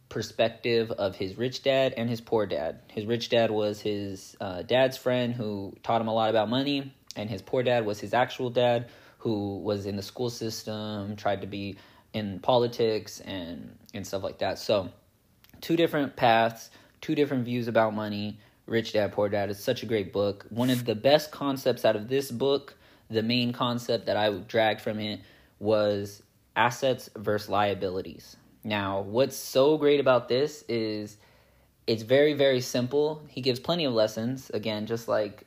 perspective 0.09 0.91
of 0.91 1.15
his 1.15 1.37
rich 1.37 1.63
dad 1.63 1.93
and 1.97 2.07
his 2.07 2.21
poor 2.21 2.45
dad. 2.45 2.79
His 2.91 3.05
rich 3.05 3.29
dad 3.29 3.49
was 3.49 3.81
his 3.81 4.37
uh, 4.39 4.61
dad's 4.61 4.95
friend 4.95 5.33
who 5.33 5.75
taught 5.81 6.01
him 6.01 6.07
a 6.07 6.13
lot 6.13 6.29
about 6.29 6.49
money, 6.49 6.93
and 7.15 7.29
his 7.29 7.41
poor 7.41 7.63
dad 7.63 7.85
was 7.85 7.99
his 7.99 8.13
actual 8.13 8.49
dad 8.51 8.89
who 9.17 9.59
was 9.59 9.85
in 9.85 9.95
the 9.95 10.03
school 10.03 10.29
system, 10.29 11.15
tried 11.15 11.41
to 11.41 11.47
be 11.47 11.77
in 12.13 12.39
politics 12.39 13.19
and 13.21 13.77
and 13.93 14.05
stuff 14.05 14.23
like 14.23 14.39
that. 14.39 14.59
So, 14.59 14.89
two 15.61 15.75
different 15.75 16.15
paths, 16.15 16.69
two 17.01 17.15
different 17.15 17.45
views 17.45 17.67
about 17.67 17.93
money. 17.93 18.39
Rich 18.65 18.93
Dad 18.93 19.11
Poor 19.11 19.27
Dad 19.27 19.49
is 19.49 19.61
such 19.61 19.83
a 19.83 19.85
great 19.85 20.13
book. 20.13 20.45
One 20.49 20.69
of 20.69 20.85
the 20.85 20.95
best 20.95 21.31
concepts 21.31 21.83
out 21.83 21.97
of 21.97 22.07
this 22.07 22.31
book, 22.31 22.75
the 23.09 23.21
main 23.21 23.51
concept 23.51 24.05
that 24.05 24.15
I 24.15 24.29
dragged 24.31 24.79
from 24.79 24.99
it 24.99 25.19
was 25.59 26.23
assets 26.55 27.09
versus 27.15 27.49
liabilities. 27.49 28.37
Now, 28.63 29.01
what's 29.01 29.35
so 29.35 29.77
great 29.77 29.99
about 29.99 30.29
this 30.29 30.63
is 30.69 31.17
it's 31.87 32.03
very 32.03 32.33
very 32.33 32.61
simple. 32.61 33.21
He 33.27 33.41
gives 33.41 33.59
plenty 33.59 33.85
of 33.85 33.93
lessons. 33.93 34.49
Again, 34.51 34.85
just 34.85 35.07
like 35.07 35.45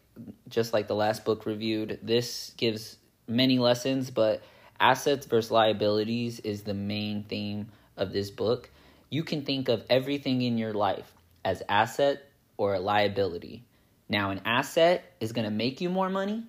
just 0.49 0.73
like 0.73 0.89
the 0.89 0.95
last 0.95 1.25
book 1.25 1.47
reviewed, 1.47 1.99
this 2.03 2.53
gives 2.57 2.97
many 3.29 3.59
lessons, 3.59 4.11
but 4.11 4.43
assets 4.81 5.27
versus 5.27 5.51
liabilities 5.51 6.41
is 6.41 6.63
the 6.63 6.75
main 6.75 7.25
theme 7.25 7.69
of 7.97 8.13
this 8.13 8.31
book. 8.31 8.71
You 9.11 9.23
can 9.23 9.43
think 9.43 9.69
of 9.69 9.85
everything 9.89 10.43
in 10.43 10.59
your 10.59 10.73
life 10.73 11.13
as 11.45 11.63
asset 11.69 12.29
or 12.57 12.75
a 12.75 12.81
liability. 12.81 13.65
Now, 14.09 14.31
an 14.31 14.41
asset 14.45 15.05
is 15.21 15.33
going 15.33 15.45
to 15.45 15.51
make 15.51 15.81
you 15.81 15.89
more 15.89 16.09
money, 16.09 16.45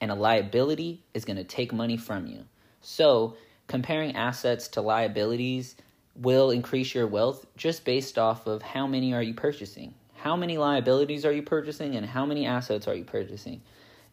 and 0.00 0.10
a 0.10 0.14
liability 0.14 1.04
is 1.14 1.24
going 1.24 1.36
to 1.36 1.44
take 1.44 1.72
money 1.72 1.96
from 1.96 2.26
you. 2.26 2.44
So, 2.80 3.36
comparing 3.66 4.16
assets 4.16 4.68
to 4.68 4.80
liabilities 4.80 5.76
will 6.16 6.50
increase 6.50 6.94
your 6.94 7.06
wealth 7.06 7.46
just 7.56 7.84
based 7.84 8.18
off 8.18 8.46
of 8.46 8.62
how 8.62 8.86
many 8.86 9.14
are 9.14 9.22
you 9.22 9.34
purchasing. 9.34 9.94
How 10.14 10.34
many 10.34 10.58
liabilities 10.58 11.24
are 11.24 11.32
you 11.32 11.42
purchasing 11.42 11.94
and 11.94 12.04
how 12.04 12.26
many 12.26 12.46
assets 12.46 12.88
are 12.88 12.94
you 12.94 13.04
purchasing? 13.04 13.60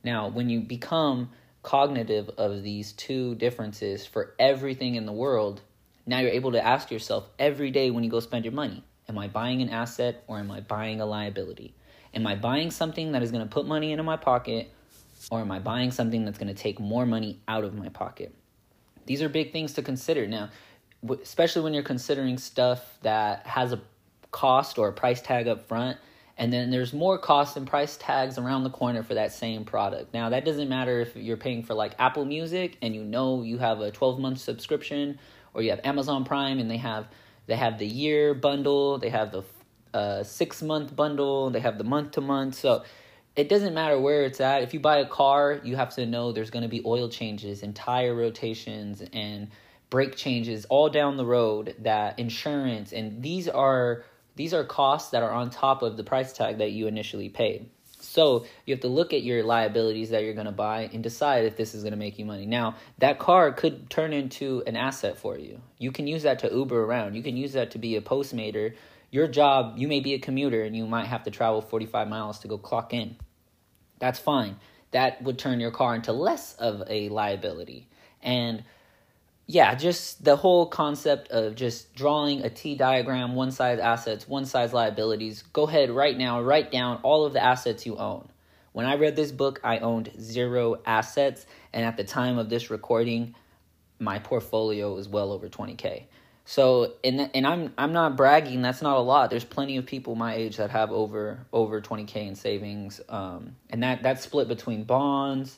Now, 0.03 0.27
when 0.27 0.49
you 0.49 0.61
become 0.61 1.31
cognitive 1.65 2.29
of 2.37 2.61
these 2.61 2.93
two 2.93 3.33
differences 3.35 4.05
for 4.05 4.35
everything 4.37 4.95
in 4.95 5.07
the 5.07 5.11
world, 5.11 5.61
now 6.05 6.19
you're 6.19 6.29
able 6.29 6.51
to 6.51 6.63
ask 6.63 6.91
yourself 6.91 7.27
every 7.39 7.71
day 7.71 7.89
when 7.89 8.03
you 8.03 8.09
go 8.09 8.19
spend 8.19 8.45
your 8.45 8.53
money 8.53 8.83
Am 9.09 9.17
I 9.17 9.27
buying 9.27 9.61
an 9.61 9.69
asset 9.69 10.23
or 10.27 10.39
am 10.39 10.49
I 10.49 10.61
buying 10.61 11.01
a 11.01 11.05
liability? 11.05 11.75
Am 12.13 12.25
I 12.25 12.35
buying 12.35 12.71
something 12.71 13.11
that 13.11 13.21
is 13.21 13.31
going 13.31 13.43
to 13.43 13.49
put 13.49 13.67
money 13.67 13.91
into 13.91 14.03
my 14.03 14.17
pocket 14.17 14.71
or 15.29 15.41
am 15.41 15.51
I 15.51 15.59
buying 15.59 15.91
something 15.91 16.23
that's 16.25 16.37
going 16.37 16.53
to 16.53 16.59
take 16.59 16.79
more 16.79 17.05
money 17.05 17.39
out 17.47 17.63
of 17.63 17.75
my 17.75 17.89
pocket? 17.89 18.33
These 19.05 19.21
are 19.21 19.29
big 19.29 19.51
things 19.51 19.73
to 19.73 19.83
consider. 19.83 20.27
Now, 20.27 20.49
especially 21.21 21.61
when 21.63 21.73
you're 21.73 21.83
considering 21.83 22.37
stuff 22.37 22.97
that 23.01 23.45
has 23.45 23.73
a 23.73 23.81
cost 24.31 24.77
or 24.77 24.87
a 24.87 24.93
price 24.93 25.21
tag 25.21 25.47
up 25.47 25.67
front 25.67 25.97
and 26.37 26.51
then 26.51 26.69
there's 26.69 26.93
more 26.93 27.17
costs 27.17 27.55
and 27.55 27.65
price 27.65 27.97
tags 27.97 28.37
around 28.37 28.63
the 28.63 28.69
corner 28.69 29.03
for 29.03 29.13
that 29.13 29.31
same 29.31 29.63
product. 29.63 30.13
Now, 30.13 30.29
that 30.29 30.43
doesn't 30.43 30.67
matter 30.67 30.99
if 30.99 31.15
you're 31.15 31.37
paying 31.37 31.63
for 31.63 31.73
like 31.73 31.95
Apple 31.97 32.25
Music 32.25 32.77
and 32.81 32.93
you 32.93 33.03
know 33.03 33.41
you 33.41 33.57
have 33.57 33.79
a 33.79 33.91
12 33.91 34.19
month 34.19 34.39
subscription, 34.39 35.17
or 35.53 35.61
you 35.61 35.69
have 35.69 35.79
Amazon 35.83 36.25
Prime 36.25 36.59
and 36.59 36.69
they 36.69 36.77
have 36.77 37.07
they 37.47 37.55
have 37.55 37.77
the 37.77 37.85
year 37.85 38.33
bundle, 38.33 38.97
they 38.97 39.09
have 39.09 39.31
the 39.31 39.43
uh, 39.93 40.23
six 40.23 40.61
month 40.61 40.95
bundle, 40.95 41.49
they 41.51 41.59
have 41.59 41.77
the 41.77 41.83
month 41.83 42.11
to 42.11 42.21
month. 42.21 42.55
So 42.55 42.83
it 43.35 43.49
doesn't 43.49 43.73
matter 43.73 43.99
where 43.99 44.23
it's 44.23 44.41
at. 44.41 44.61
If 44.63 44.73
you 44.73 44.79
buy 44.79 44.97
a 44.97 45.05
car, 45.05 45.61
you 45.63 45.75
have 45.75 45.93
to 45.95 46.05
know 46.05 46.31
there's 46.31 46.49
going 46.49 46.63
to 46.63 46.69
be 46.69 46.81
oil 46.85 47.07
changes 47.07 47.63
and 47.63 47.75
tire 47.75 48.13
rotations 48.13 49.03
and 49.13 49.49
brake 49.89 50.15
changes 50.15 50.65
all 50.65 50.89
down 50.89 51.15
the 51.15 51.25
road. 51.25 51.75
That 51.79 52.19
insurance 52.19 52.91
and 52.91 53.21
these 53.21 53.47
are 53.47 54.03
these 54.35 54.53
are 54.53 54.63
costs 54.63 55.11
that 55.11 55.23
are 55.23 55.31
on 55.31 55.49
top 55.49 55.81
of 55.81 55.97
the 55.97 56.03
price 56.03 56.33
tag 56.33 56.57
that 56.59 56.71
you 56.71 56.87
initially 56.87 57.29
paid. 57.29 57.69
So 57.99 58.45
you 58.65 58.73
have 58.73 58.81
to 58.81 58.87
look 58.87 59.13
at 59.13 59.23
your 59.23 59.43
liabilities 59.43 60.11
that 60.11 60.23
you're 60.23 60.33
going 60.33 60.45
to 60.45 60.51
buy 60.51 60.89
and 60.93 61.01
decide 61.01 61.45
if 61.45 61.57
this 61.57 61.73
is 61.73 61.83
going 61.83 61.91
to 61.91 61.97
make 61.97 62.19
you 62.19 62.25
money. 62.25 62.45
Now, 62.45 62.75
that 62.99 63.19
car 63.19 63.51
could 63.51 63.89
turn 63.89 64.13
into 64.13 64.63
an 64.67 64.75
asset 64.75 65.17
for 65.17 65.37
you. 65.37 65.59
You 65.79 65.91
can 65.91 66.07
use 66.07 66.23
that 66.23 66.39
to 66.39 66.49
Uber 66.51 66.83
around. 66.83 67.15
You 67.15 67.23
can 67.23 67.35
use 67.35 67.53
that 67.53 67.71
to 67.71 67.77
be 67.77 67.95
a 67.95 68.01
postmater. 68.01 68.75
Your 69.11 69.27
job, 69.27 69.73
you 69.77 69.87
may 69.87 69.99
be 69.99 70.13
a 70.13 70.19
commuter 70.19 70.63
and 70.63 70.75
you 70.75 70.85
might 70.85 71.07
have 71.07 71.23
to 71.23 71.31
travel 71.31 71.61
45 71.61 72.07
miles 72.07 72.39
to 72.39 72.47
go 72.47 72.57
clock 72.57 72.93
in. 72.93 73.17
That's 73.99 74.19
fine. 74.19 74.57
That 74.91 75.21
would 75.23 75.39
turn 75.39 75.59
your 75.59 75.71
car 75.71 75.95
into 75.95 76.13
less 76.13 76.55
of 76.55 76.83
a 76.87 77.09
liability. 77.09 77.87
And 78.21 78.63
yeah, 79.47 79.75
just 79.75 80.23
the 80.23 80.35
whole 80.35 80.65
concept 80.65 81.29
of 81.29 81.55
just 81.55 81.93
drawing 81.93 82.43
a 82.43 82.49
T 82.49 82.75
diagram, 82.75 83.35
one 83.35 83.51
size 83.51 83.79
assets, 83.79 84.27
one 84.27 84.45
size 84.45 84.73
liabilities. 84.73 85.43
Go 85.53 85.67
ahead 85.67 85.91
right 85.91 86.17
now, 86.17 86.41
write 86.41 86.71
down 86.71 86.99
all 87.03 87.25
of 87.25 87.33
the 87.33 87.43
assets 87.43 87.85
you 87.85 87.97
own. 87.97 88.27
When 88.71 88.85
I 88.85 88.95
read 88.95 89.15
this 89.15 89.31
book, 89.31 89.59
I 89.63 89.79
owned 89.79 90.11
zero 90.19 90.81
assets, 90.85 91.45
and 91.71 91.85
at 91.85 91.95
the 91.95 92.03
time 92.03 92.37
of 92.37 92.49
this 92.49 92.69
recording, 92.69 93.35
my 93.99 94.19
portfolio 94.19 94.93
was 94.93 95.07
well 95.07 95.31
over 95.31 95.47
20k. 95.47 96.03
So, 96.45 96.93
and 97.03 97.29
and 97.33 97.45
I'm 97.45 97.73
I'm 97.77 97.93
not 97.93 98.15
bragging. 98.17 98.61
That's 98.61 98.81
not 98.81 98.97
a 98.97 99.01
lot. 99.01 99.29
There's 99.29 99.45
plenty 99.45 99.77
of 99.77 99.85
people 99.85 100.15
my 100.15 100.35
age 100.35 100.57
that 100.57 100.71
have 100.71 100.91
over 100.91 101.39
over 101.53 101.81
20k 101.81 102.27
in 102.27 102.35
savings, 102.35 102.99
um, 103.09 103.55
and 103.69 103.81
that 103.83 104.03
that's 104.03 104.23
split 104.23 104.47
between 104.47 104.83
bonds, 104.83 105.57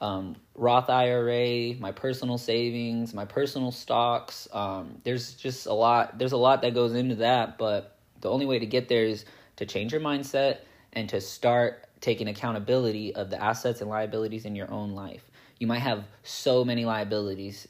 um, 0.00 0.36
Roth 0.54 0.90
IRA, 0.90 1.74
my 1.74 1.92
personal 1.92 2.38
savings, 2.38 3.14
my 3.14 3.24
personal 3.24 3.72
stocks. 3.72 4.48
Um, 4.52 5.00
there's 5.04 5.34
just 5.34 5.66
a 5.66 5.72
lot. 5.72 6.18
There's 6.18 6.32
a 6.32 6.36
lot 6.36 6.62
that 6.62 6.74
goes 6.74 6.94
into 6.94 7.16
that, 7.16 7.58
but 7.58 7.98
the 8.20 8.30
only 8.30 8.46
way 8.46 8.58
to 8.58 8.66
get 8.66 8.88
there 8.88 9.04
is 9.04 9.24
to 9.56 9.66
change 9.66 9.92
your 9.92 10.00
mindset 10.00 10.58
and 10.92 11.08
to 11.08 11.20
start 11.20 11.84
taking 12.00 12.28
accountability 12.28 13.14
of 13.14 13.30
the 13.30 13.42
assets 13.42 13.80
and 13.80 13.90
liabilities 13.90 14.44
in 14.44 14.54
your 14.54 14.70
own 14.70 14.92
life. 14.92 15.28
You 15.58 15.66
might 15.66 15.80
have 15.80 16.04
so 16.22 16.64
many 16.64 16.84
liabilities 16.84 17.66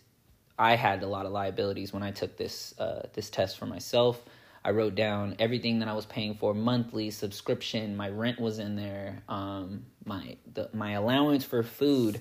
I 0.58 0.74
had 0.74 1.02
a 1.02 1.06
lot 1.06 1.24
of 1.24 1.32
liabilities 1.32 1.92
when 1.92 2.02
I 2.02 2.10
took 2.10 2.36
this 2.36 2.74
uh, 2.78 3.06
this 3.14 3.30
test 3.30 3.58
for 3.58 3.66
myself. 3.66 4.20
I 4.68 4.70
wrote 4.70 4.94
down 4.94 5.34
everything 5.38 5.78
that 5.78 5.88
I 5.88 5.94
was 5.94 6.04
paying 6.04 6.34
for 6.34 6.52
monthly 6.52 7.10
subscription. 7.10 7.96
My 7.96 8.10
rent 8.10 8.38
was 8.38 8.58
in 8.58 8.76
there. 8.76 9.22
Um, 9.26 9.86
my 10.04 10.36
the, 10.52 10.68
my 10.74 10.90
allowance 10.90 11.42
for 11.42 11.62
food, 11.62 12.20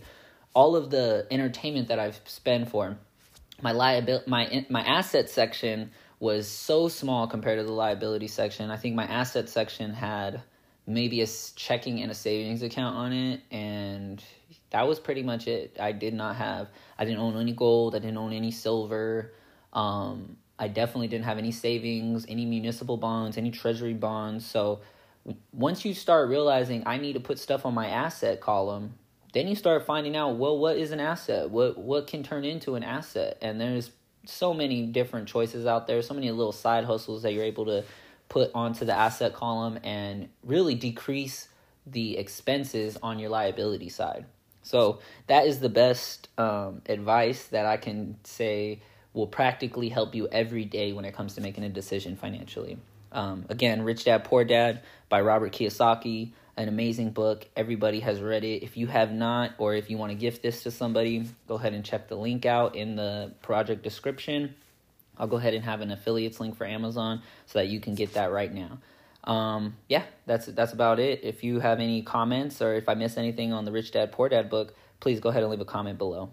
all 0.54 0.78
of 0.78 0.90
the 0.90 1.28
entertainment 1.30 1.90
that 1.90 2.00
I've 2.00 2.22
spent 2.24 2.70
for. 2.70 2.98
My 3.62 3.74
liability, 3.74 4.30
my 4.30 4.66
my 4.70 4.80
asset 4.80 5.30
section 5.30 5.92
was 6.22 6.48
so 6.48 6.88
small 6.88 7.28
compared 7.28 7.60
to 7.60 7.66
the 7.66 7.74
liability 7.74 8.30
section. 8.30 8.72
I 8.72 8.78
think 8.78 8.96
my 8.96 9.06
asset 9.06 9.50
section 9.50 9.94
had 9.94 10.42
maybe 10.86 11.22
a 11.22 11.28
checking 11.58 12.02
and 12.02 12.10
a 12.10 12.16
savings 12.16 12.64
account 12.64 12.96
on 12.96 13.12
it, 13.12 13.42
and 13.52 14.24
that 14.70 14.88
was 14.88 15.02
pretty 15.02 15.22
much 15.22 15.48
it. 15.50 15.76
I 15.82 15.92
did 15.92 16.14
not 16.14 16.38
have, 16.38 16.70
I 16.98 17.04
didn't 17.04 17.20
own 17.20 17.36
any 17.36 17.52
gold, 17.52 17.94
I 17.94 18.00
didn't 18.00 18.18
own 18.18 18.32
any 18.32 18.52
silver. 18.52 19.34
Um, 19.74 20.38
I 20.60 20.68
definitely 20.68 21.08
didn't 21.08 21.26
have 21.26 21.38
any 21.38 21.52
savings, 21.52 22.26
any 22.28 22.46
municipal 22.46 22.98
bonds, 22.98 23.38
any 23.38 23.52
treasury 23.52 23.94
bonds. 23.94 24.46
So 24.46 24.80
once 25.52 25.86
you 25.86 25.94
start 25.94 26.30
realizing 26.30 26.84
I 26.86 26.98
need 26.98 27.14
to 27.14 27.20
put 27.20 27.40
stuff 27.40 27.66
on 27.66 27.74
my 27.74 27.88
asset 27.88 28.42
column, 28.42 28.96
then 29.34 29.48
you 29.48 29.56
start 29.56 29.86
finding 29.86 30.16
out, 30.16 30.38
well, 30.38 30.58
what 30.58 30.78
is 30.78 30.92
an 30.92 31.00
asset? 31.00 31.50
What 31.50 31.78
what 31.78 32.08
can 32.08 32.24
turn 32.24 32.44
into 32.44 32.76
an 32.76 32.84
asset? 32.84 33.38
And 33.42 33.60
there's 33.60 33.92
so 34.26 34.54
many 34.54 34.86
different 34.88 35.28
choices 35.28 35.66
out 35.66 35.88
there, 35.88 36.02
so 36.02 36.14
many 36.14 36.32
little 36.32 36.52
side 36.52 36.86
hustles 36.86 37.24
that 37.24 37.34
you're 37.34 37.44
able 37.44 37.66
to 37.66 37.84
put 38.30 38.52
onto 38.54 38.86
the 38.86 38.94
asset 38.94 39.34
column 39.34 39.80
and 39.84 40.30
really 40.44 40.76
decrease 40.76 41.48
the 41.86 42.18
expenses 42.18 42.98
on 43.02 43.20
your 43.20 43.30
liability 43.30 43.90
side. 43.90 44.26
So 44.64 45.00
that 45.28 45.48
is 45.48 45.60
the 45.60 45.70
best 45.70 46.28
um, 46.38 46.82
advice 46.88 47.46
that 47.48 47.66
I 47.66 47.78
can 47.78 48.18
say 48.24 48.82
will 49.18 49.28
practically 49.28 49.90
help 49.90 50.14
you 50.14 50.28
every 50.28 50.64
day 50.64 50.94
when 50.94 51.04
it 51.04 51.14
comes 51.14 51.34
to 51.36 51.42
making 51.42 51.64
a 51.64 51.70
decision 51.70 52.16
financially. 52.16 52.78
Um, 53.12 53.46
again, 53.50 53.82
Rich 53.82 54.06
Dad 54.06 54.24
Poor 54.24 54.46
Dad 54.46 54.84
by 55.10 55.22
Robert 55.22 55.52
Kiyosaki, 55.52 56.32
an 56.56 56.68
amazing 56.68 57.12
book. 57.12 57.48
Everybody 57.56 58.00
has 58.02 58.22
read 58.22 58.44
it. 58.44 58.64
If 58.64 58.78
you 58.78 58.86
have 58.88 59.12
not, 59.12 59.54
or 59.58 59.74
if 59.74 59.90
you 59.90 59.98
want 59.98 60.12
to 60.12 60.18
gift 60.18 60.44
this 60.44 60.64
to 60.64 60.72
somebody, 60.72 61.28
go 61.48 61.56
ahead 61.56 61.74
and 61.74 61.84
check 61.84 62.08
the 62.08 62.16
link 62.16 62.46
out 62.46 62.76
in 62.76 62.96
the 62.96 63.34
project 63.42 63.82
description. 63.82 64.54
I'll 65.18 65.28
go 65.28 65.38
ahead 65.38 65.56
and 65.56 65.66
have 65.66 65.82
an 65.82 65.92
affiliates 65.92 66.40
link 66.40 66.56
for 66.56 66.66
Amazon 66.66 67.24
so 67.48 67.60
that 67.60 67.70
you 67.70 67.80
can 67.80 67.96
get 67.96 68.14
that 68.14 68.32
right 68.32 68.54
now. 68.54 68.78
Um, 69.24 69.76
yeah, 69.90 70.04
that's 70.28 70.46
that's 70.46 70.74
about 70.74 71.00
it. 71.00 71.24
If 71.24 71.44
you 71.44 71.60
have 71.60 71.80
any 71.80 72.04
comments 72.04 72.62
or 72.62 72.76
if 72.76 72.88
I 72.88 72.94
missed 72.94 73.18
anything 73.18 73.52
on 73.52 73.66
the 73.66 73.72
Rich 73.72 73.92
Dad 73.92 74.12
Poor 74.12 74.30
Dad 74.30 74.50
book, 74.50 74.76
please 75.00 75.20
go 75.20 75.30
ahead 75.30 75.42
and 75.42 75.52
leave 75.52 75.60
a 75.60 75.66
comment 75.66 75.98
below. 75.98 76.30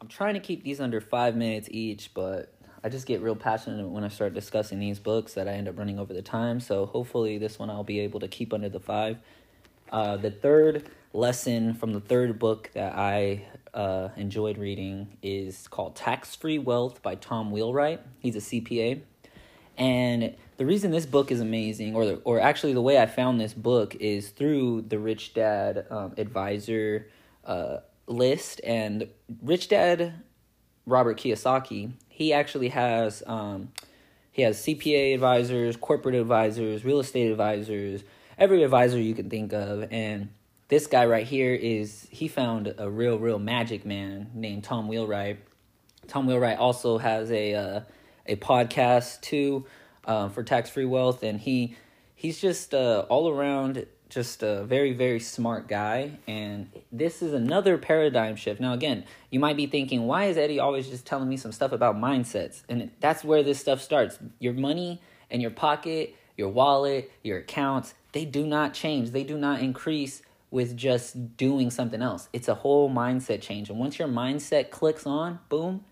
I'm 0.00 0.08
trying 0.08 0.34
to 0.34 0.40
keep 0.40 0.64
these 0.64 0.80
under 0.80 1.00
five 1.00 1.36
minutes 1.36 1.68
each, 1.70 2.14
but 2.14 2.52
I 2.82 2.88
just 2.88 3.06
get 3.06 3.20
real 3.20 3.36
passionate 3.36 3.86
when 3.86 4.02
I 4.02 4.08
start 4.08 4.32
discussing 4.32 4.78
these 4.78 4.98
books 4.98 5.34
that 5.34 5.46
I 5.46 5.52
end 5.52 5.68
up 5.68 5.78
running 5.78 5.98
over 5.98 6.14
the 6.14 6.22
time. 6.22 6.60
So 6.60 6.86
hopefully, 6.86 7.36
this 7.36 7.58
one 7.58 7.68
I'll 7.68 7.84
be 7.84 8.00
able 8.00 8.20
to 8.20 8.28
keep 8.28 8.54
under 8.54 8.70
the 8.70 8.80
five. 8.80 9.18
Uh, 9.92 10.16
the 10.16 10.30
third 10.30 10.88
lesson 11.12 11.74
from 11.74 11.92
the 11.92 12.00
third 12.00 12.38
book 12.38 12.70
that 12.72 12.94
I 12.96 13.44
uh, 13.74 14.08
enjoyed 14.16 14.56
reading 14.56 15.18
is 15.22 15.68
called 15.68 15.96
Tax 15.96 16.34
Free 16.34 16.58
Wealth 16.58 17.02
by 17.02 17.16
Tom 17.16 17.50
Wheelwright. 17.50 18.00
He's 18.20 18.36
a 18.36 18.40
CPA. 18.40 19.02
And 19.76 20.34
the 20.56 20.66
reason 20.66 20.90
this 20.90 21.06
book 21.06 21.30
is 21.30 21.40
amazing, 21.40 21.94
or 21.94 22.06
the, 22.06 22.14
or 22.24 22.40
actually 22.40 22.72
the 22.72 22.82
way 22.82 22.98
I 22.98 23.06
found 23.06 23.40
this 23.40 23.54
book 23.54 23.94
is 23.96 24.28
through 24.30 24.82
the 24.82 24.98
Rich 24.98 25.34
Dad 25.34 25.86
um, 25.90 26.14
advisor 26.16 27.08
uh, 27.44 27.78
list. 28.10 28.60
And 28.64 29.08
Rich 29.42 29.68
Dad 29.68 30.14
Robert 30.86 31.18
Kiyosaki, 31.18 31.92
he 32.08 32.32
actually 32.32 32.68
has 32.68 33.22
um, 33.26 33.72
he 34.32 34.42
has 34.42 34.58
CPA 34.58 35.14
advisors, 35.14 35.76
corporate 35.76 36.14
advisors, 36.14 36.84
real 36.84 37.00
estate 37.00 37.30
advisors, 37.30 38.02
every 38.38 38.62
advisor 38.62 38.98
you 38.98 39.14
can 39.14 39.30
think 39.30 39.52
of, 39.52 39.86
and 39.90 40.30
this 40.68 40.86
guy 40.86 41.04
right 41.04 41.26
here 41.26 41.52
is 41.52 42.06
he 42.10 42.28
found 42.28 42.74
a 42.78 42.88
real 42.88 43.18
real 43.18 43.38
magic 43.38 43.84
man 43.84 44.30
named 44.34 44.64
Tom 44.64 44.88
Wheelwright. 44.88 45.38
Tom 46.06 46.26
Wheelwright 46.26 46.58
also 46.58 46.98
has 46.98 47.30
a 47.30 47.54
uh, 47.54 47.80
a 48.26 48.36
podcast 48.36 49.20
too 49.20 49.66
uh, 50.04 50.28
for 50.28 50.42
tax 50.42 50.70
free 50.70 50.84
wealth, 50.84 51.22
and 51.22 51.40
he 51.40 51.76
he's 52.14 52.40
just 52.40 52.74
uh, 52.74 53.04
all 53.08 53.28
around 53.28 53.86
just 54.10 54.42
a 54.42 54.64
very 54.64 54.92
very 54.92 55.20
smart 55.20 55.68
guy 55.68 56.18
and 56.26 56.70
this 56.92 57.22
is 57.22 57.32
another 57.32 57.78
paradigm 57.78 58.36
shift. 58.36 58.60
Now 58.60 58.72
again 58.72 59.04
you 59.30 59.40
might 59.40 59.56
be 59.56 59.66
thinking 59.66 60.06
why 60.06 60.24
is 60.26 60.36
eddie 60.36 60.60
always 60.60 60.88
just 60.88 61.06
telling 61.06 61.28
me 61.28 61.36
some 61.36 61.52
stuff 61.52 61.72
about 61.72 61.96
mindsets? 61.96 62.62
And 62.68 62.90
that's 63.00 63.24
where 63.24 63.42
this 63.42 63.58
stuff 63.58 63.80
starts. 63.80 64.18
Your 64.38 64.52
money 64.52 65.00
and 65.30 65.40
your 65.40 65.50
pocket 65.50 66.14
your 66.36 66.48
wallet 66.48 67.10
your 67.22 67.38
accounts 67.38 67.94
they 68.12 68.24
do 68.24 68.44
not 68.44 68.74
change. 68.74 69.10
They 69.10 69.24
do 69.24 69.38
not 69.38 69.60
increase 69.60 70.22
with 70.50 70.76
just 70.76 71.36
doing 71.36 71.70
something 71.70 72.02
else. 72.02 72.28
It's 72.32 72.48
a 72.48 72.56
whole 72.56 72.90
mindset 72.90 73.40
change. 73.40 73.70
And 73.70 73.78
once 73.78 74.00
your 74.00 74.08
mindset 74.08 74.70
clicks 74.70 75.06
on 75.06 75.38
boom 75.48 75.84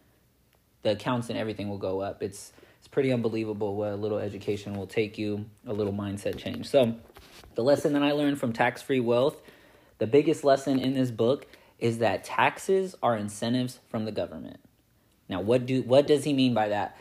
the 0.83 0.93
accounts 0.93 1.29
and 1.29 1.39
everything 1.39 1.69
will 1.69 1.79
go 1.79 2.01
up. 2.01 2.23
It's 2.23 2.53
it's 2.79 2.89
pretty 2.89 3.13
unbelievable 3.13 3.75
what 3.75 3.93
a 3.93 3.97
little 3.97 4.19
education 4.19 4.75
will 4.75 4.87
take 4.87 5.19
you, 5.19 5.47
a 5.67 5.73
little 5.73 5.93
mindset 5.93 6.39
change. 6.39 6.69
So, 6.69 6.95
the 7.59 7.65
lesson 7.65 7.93
that 7.95 8.05
I 8.05 8.13
learned 8.13 8.39
from 8.39 8.53
Tax 8.53 8.83
Free 8.83 9.01
Wealth, 9.01 9.43
the 9.99 10.07
biggest 10.07 10.45
lesson 10.45 10.79
in 10.79 10.95
this 10.95 11.11
book 11.11 11.45
is 11.81 11.99
that 11.99 12.23
taxes 12.23 12.95
are 13.03 13.17
incentives 13.17 13.81
from 13.89 14.05
the 14.05 14.13
government. 14.13 14.61
Now, 15.29 15.41
what 15.41 15.67
do 15.67 15.83
what 15.83 16.07
does 16.07 16.23
he 16.23 16.33
mean 16.33 16.55
by 16.55 16.69
that? 16.69 16.97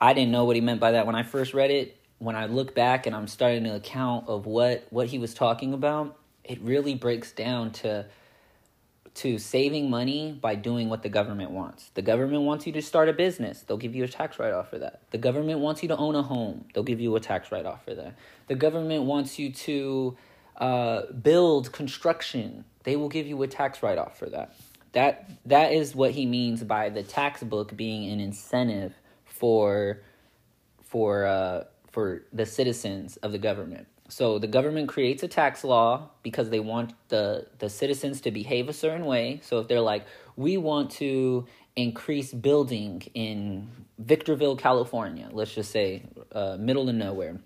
I 0.00 0.12
didn't 0.12 0.30
know 0.30 0.44
what 0.44 0.54
he 0.54 0.62
meant 0.62 0.78
by 0.78 0.92
that 0.92 1.04
when 1.04 1.16
I 1.16 1.24
first 1.24 1.52
read 1.52 1.72
it. 1.72 1.96
When 2.18 2.36
I 2.36 2.46
look 2.46 2.76
back 2.76 3.08
and 3.08 3.16
I'm 3.16 3.26
starting 3.26 3.64
to 3.64 3.74
account 3.74 4.28
of 4.28 4.46
what 4.46 4.86
what 4.90 5.08
he 5.08 5.18
was 5.18 5.34
talking 5.34 5.74
about, 5.74 6.16
it 6.44 6.60
really 6.60 6.94
breaks 6.94 7.32
down 7.32 7.72
to 7.72 8.06
to 9.14 9.38
saving 9.38 9.90
money 9.90 10.32
by 10.32 10.54
doing 10.54 10.88
what 10.88 11.02
the 11.02 11.08
government 11.08 11.50
wants. 11.50 11.90
The 11.94 12.02
government 12.02 12.42
wants 12.42 12.66
you 12.66 12.72
to 12.74 12.82
start 12.82 13.08
a 13.08 13.12
business, 13.12 13.62
they'll 13.62 13.76
give 13.76 13.94
you 13.94 14.04
a 14.04 14.08
tax 14.08 14.38
write 14.38 14.52
off 14.52 14.70
for 14.70 14.78
that. 14.78 15.02
The 15.10 15.18
government 15.18 15.60
wants 15.60 15.82
you 15.82 15.88
to 15.88 15.96
own 15.96 16.14
a 16.14 16.22
home, 16.22 16.66
they'll 16.72 16.84
give 16.84 17.00
you 17.00 17.14
a 17.16 17.20
tax 17.20 17.50
write 17.52 17.66
off 17.66 17.84
for 17.84 17.94
that. 17.94 18.16
The 18.46 18.54
government 18.54 19.04
wants 19.04 19.38
you 19.38 19.52
to 19.52 20.16
uh, 20.56 21.12
build 21.12 21.72
construction, 21.72 22.64
they 22.84 22.96
will 22.96 23.08
give 23.08 23.26
you 23.26 23.42
a 23.42 23.46
tax 23.46 23.82
write 23.82 23.98
off 23.98 24.18
for 24.18 24.28
that. 24.30 24.54
that 24.92 25.30
that 25.46 25.72
is 25.72 25.94
what 25.94 26.12
he 26.12 26.26
means 26.26 26.62
by 26.64 26.88
the 26.88 27.02
tax 27.02 27.42
book 27.42 27.76
being 27.76 28.10
an 28.10 28.20
incentive 28.20 28.94
for 29.24 30.02
for 30.82 31.26
uh, 31.26 31.64
for 31.90 32.22
the 32.32 32.46
citizens 32.46 33.16
of 33.18 33.32
the 33.32 33.38
government. 33.38 33.86
So 34.08 34.38
the 34.38 34.46
government 34.46 34.88
creates 34.88 35.22
a 35.22 35.28
tax 35.28 35.62
law 35.62 36.10
because 36.22 36.48
they 36.48 36.60
want 36.60 36.94
the 37.08 37.46
the 37.58 37.68
citizens 37.68 38.22
to 38.22 38.30
behave 38.30 38.68
a 38.68 38.72
certain 38.72 39.04
way. 39.04 39.40
So 39.42 39.58
if 39.58 39.68
they're 39.68 39.80
like, 39.80 40.06
we 40.36 40.56
want 40.56 40.90
to 40.92 41.46
increase 41.76 42.32
building 42.32 43.02
in 43.14 43.68
Victorville, 43.98 44.56
California, 44.56 45.28
let's 45.30 45.54
just 45.54 45.70
say 45.70 46.02
uh, 46.32 46.56
middle 46.58 46.88
of 46.88 46.94
nowhere, 46.94 47.38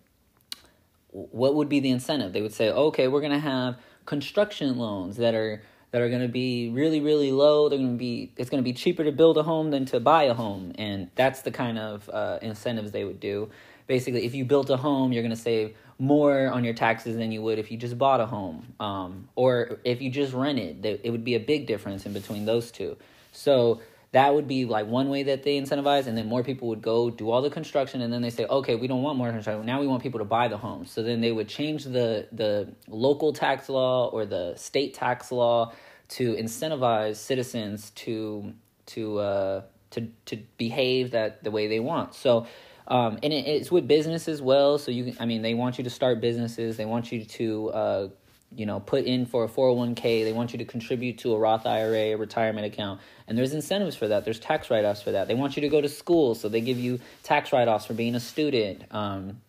what 1.11 1.55
would 1.57 1.69
be 1.69 1.81
the 1.81 1.91
incentive? 1.91 2.33
They 2.33 2.43
would 2.43 2.55
say, 2.55 2.71
okay, 2.71 3.09
we're 3.09 3.21
gonna 3.21 3.41
have 3.41 3.77
construction 4.07 4.79
loans 4.79 5.17
that 5.17 5.35
are 5.35 5.63
that 5.93 6.01
are 6.01 6.09
going 6.09 6.23
to 6.23 6.29
be 6.29 6.71
really 6.71 7.01
really 7.01 7.31
low 7.31 7.69
they're 7.69 7.79
going 7.79 7.93
to 7.93 7.99
be 7.99 8.33
it's 8.37 8.51
going 8.51 8.63
to 8.63 8.65
be 8.65 8.73
cheaper 8.73 9.05
to 9.05 9.13
build 9.13 9.37
a 9.39 9.43
home 9.43 9.71
than 9.71 9.85
to 9.85 10.01
buy 10.01 10.25
a 10.25 10.35
home 10.35 10.73
and 10.77 11.11
that's 11.15 11.43
the 11.43 11.51
kind 11.51 11.79
of 11.79 12.09
uh, 12.11 12.39
incentives 12.43 12.91
they 12.91 13.05
would 13.05 13.21
do 13.21 13.49
basically 13.87 14.25
if 14.25 14.35
you 14.35 14.45
built 14.45 14.71
a 14.71 14.77
home 14.77 15.13
you're 15.13 15.23
going 15.23 15.35
to 15.35 15.37
save 15.37 15.75
more 15.99 16.49
on 16.49 16.65
your 16.65 16.75
taxes 16.75 17.17
than 17.17 17.31
you 17.31 17.43
would 17.43 17.59
if 17.59 17.71
you 17.71 17.77
just 17.77 17.97
bought 17.97 18.21
a 18.21 18.27
home 18.27 18.75
um, 18.81 19.29
or 19.35 19.79
if 19.85 20.03
you 20.03 20.11
just 20.11 20.33
rented 20.33 20.85
it 20.85 21.01
it 21.05 21.11
would 21.11 21.25
be 21.25 21.35
a 21.35 21.41
big 21.41 21.67
difference 21.67 22.07
in 22.07 22.13
between 22.13 22.45
those 22.45 22.71
two. 22.71 22.97
So 23.33 23.81
that 24.11 24.35
would 24.35 24.47
be 24.47 24.67
like 24.67 24.87
one 24.87 25.09
way 25.09 25.23
that 25.23 25.43
they 25.43 25.59
incentivize 25.59 26.07
and 26.07 26.19
then 26.19 26.27
more 26.27 26.43
people 26.43 26.69
would 26.69 26.83
go 26.83 27.09
do 27.09 27.31
all 27.31 27.41
the 27.41 27.51
construction 27.51 28.03
and 28.03 28.13
then 28.13 28.21
they 28.21 28.31
say 28.31 28.45
okay 28.47 28.75
we 28.75 28.87
don't 28.87 29.03
want 29.03 29.17
more 29.17 29.31
construction. 29.31 29.65
Now 29.65 29.81
we 29.81 29.87
want 29.87 30.03
people 30.03 30.19
to 30.19 30.25
buy 30.25 30.49
the 30.49 30.59
homes 30.59 30.91
so 30.91 31.03
then 31.03 31.21
they 31.21 31.33
would 31.33 31.49
change 31.49 31.85
the 31.85 32.27
the 32.33 32.73
local 32.89 33.33
tax 33.33 33.69
law 33.69 34.09
or 34.09 34.27
the 34.27 34.55
state 34.57 34.95
tax 34.95 35.31
law 35.31 35.73
to 36.09 36.35
incentivize 36.35 37.17
citizens 37.17 37.91
to 37.91 38.53
to 38.87 39.19
uh, 39.19 39.63
to 39.91 40.09
to 40.27 40.37
behave 40.59 41.13
that 41.13 41.43
the 41.43 41.51
way 41.51 41.69
they 41.69 41.81
want. 41.81 42.15
So 42.15 42.47
um, 42.89 43.19
and 43.23 43.33
it, 43.33 43.47
it's 43.47 43.71
with 43.71 43.87
business 43.87 44.29
as 44.29 44.43
well 44.43 44.79
so 44.79 44.91
you 44.91 45.15
i 45.21 45.27
mean 45.27 45.43
they 45.43 45.55
want 45.55 45.79
you 45.79 45.85
to 45.85 45.91
start 45.91 46.21
businesses 46.21 46.77
they 46.77 46.85
want 46.85 47.13
you 47.13 47.25
to 47.25 47.71
uh, 47.71 48.09
you 48.55 48.67
know 48.67 48.81
put 48.81 49.05
in 49.05 49.25
for 49.25 49.45
a 49.45 49.49
401k 49.49 50.25
they 50.25 50.33
want 50.33 50.53
you 50.53 50.59
to 50.59 50.65
contribute 50.65 51.19
to 51.19 51.35
a 51.35 51.39
roth 51.39 51.67
ira 51.67 51.97
a 51.97 52.15
retirement 52.15 52.67
account 52.67 53.01
and 53.27 53.39
there's 53.39 53.55
incentives 53.55 53.97
for 53.97 54.09
that 54.09 54.25
there's 54.25 54.39
tax 54.39 54.71
write-offs 54.71 55.01
for 55.01 55.13
that. 55.13 55.29
They 55.29 55.35
want 55.35 55.57
you 55.57 55.63
to 55.63 55.69
go 55.69 55.81
to 55.81 55.89
school 55.89 56.35
so 56.35 56.49
they 56.49 56.61
give 56.61 56.79
you 56.79 57.01
tax 57.23 57.53
write-offs 57.53 57.87
for 57.87 57.95
being 57.95 58.15
a 58.15 58.21
student. 58.21 58.85
Um, 58.91 59.41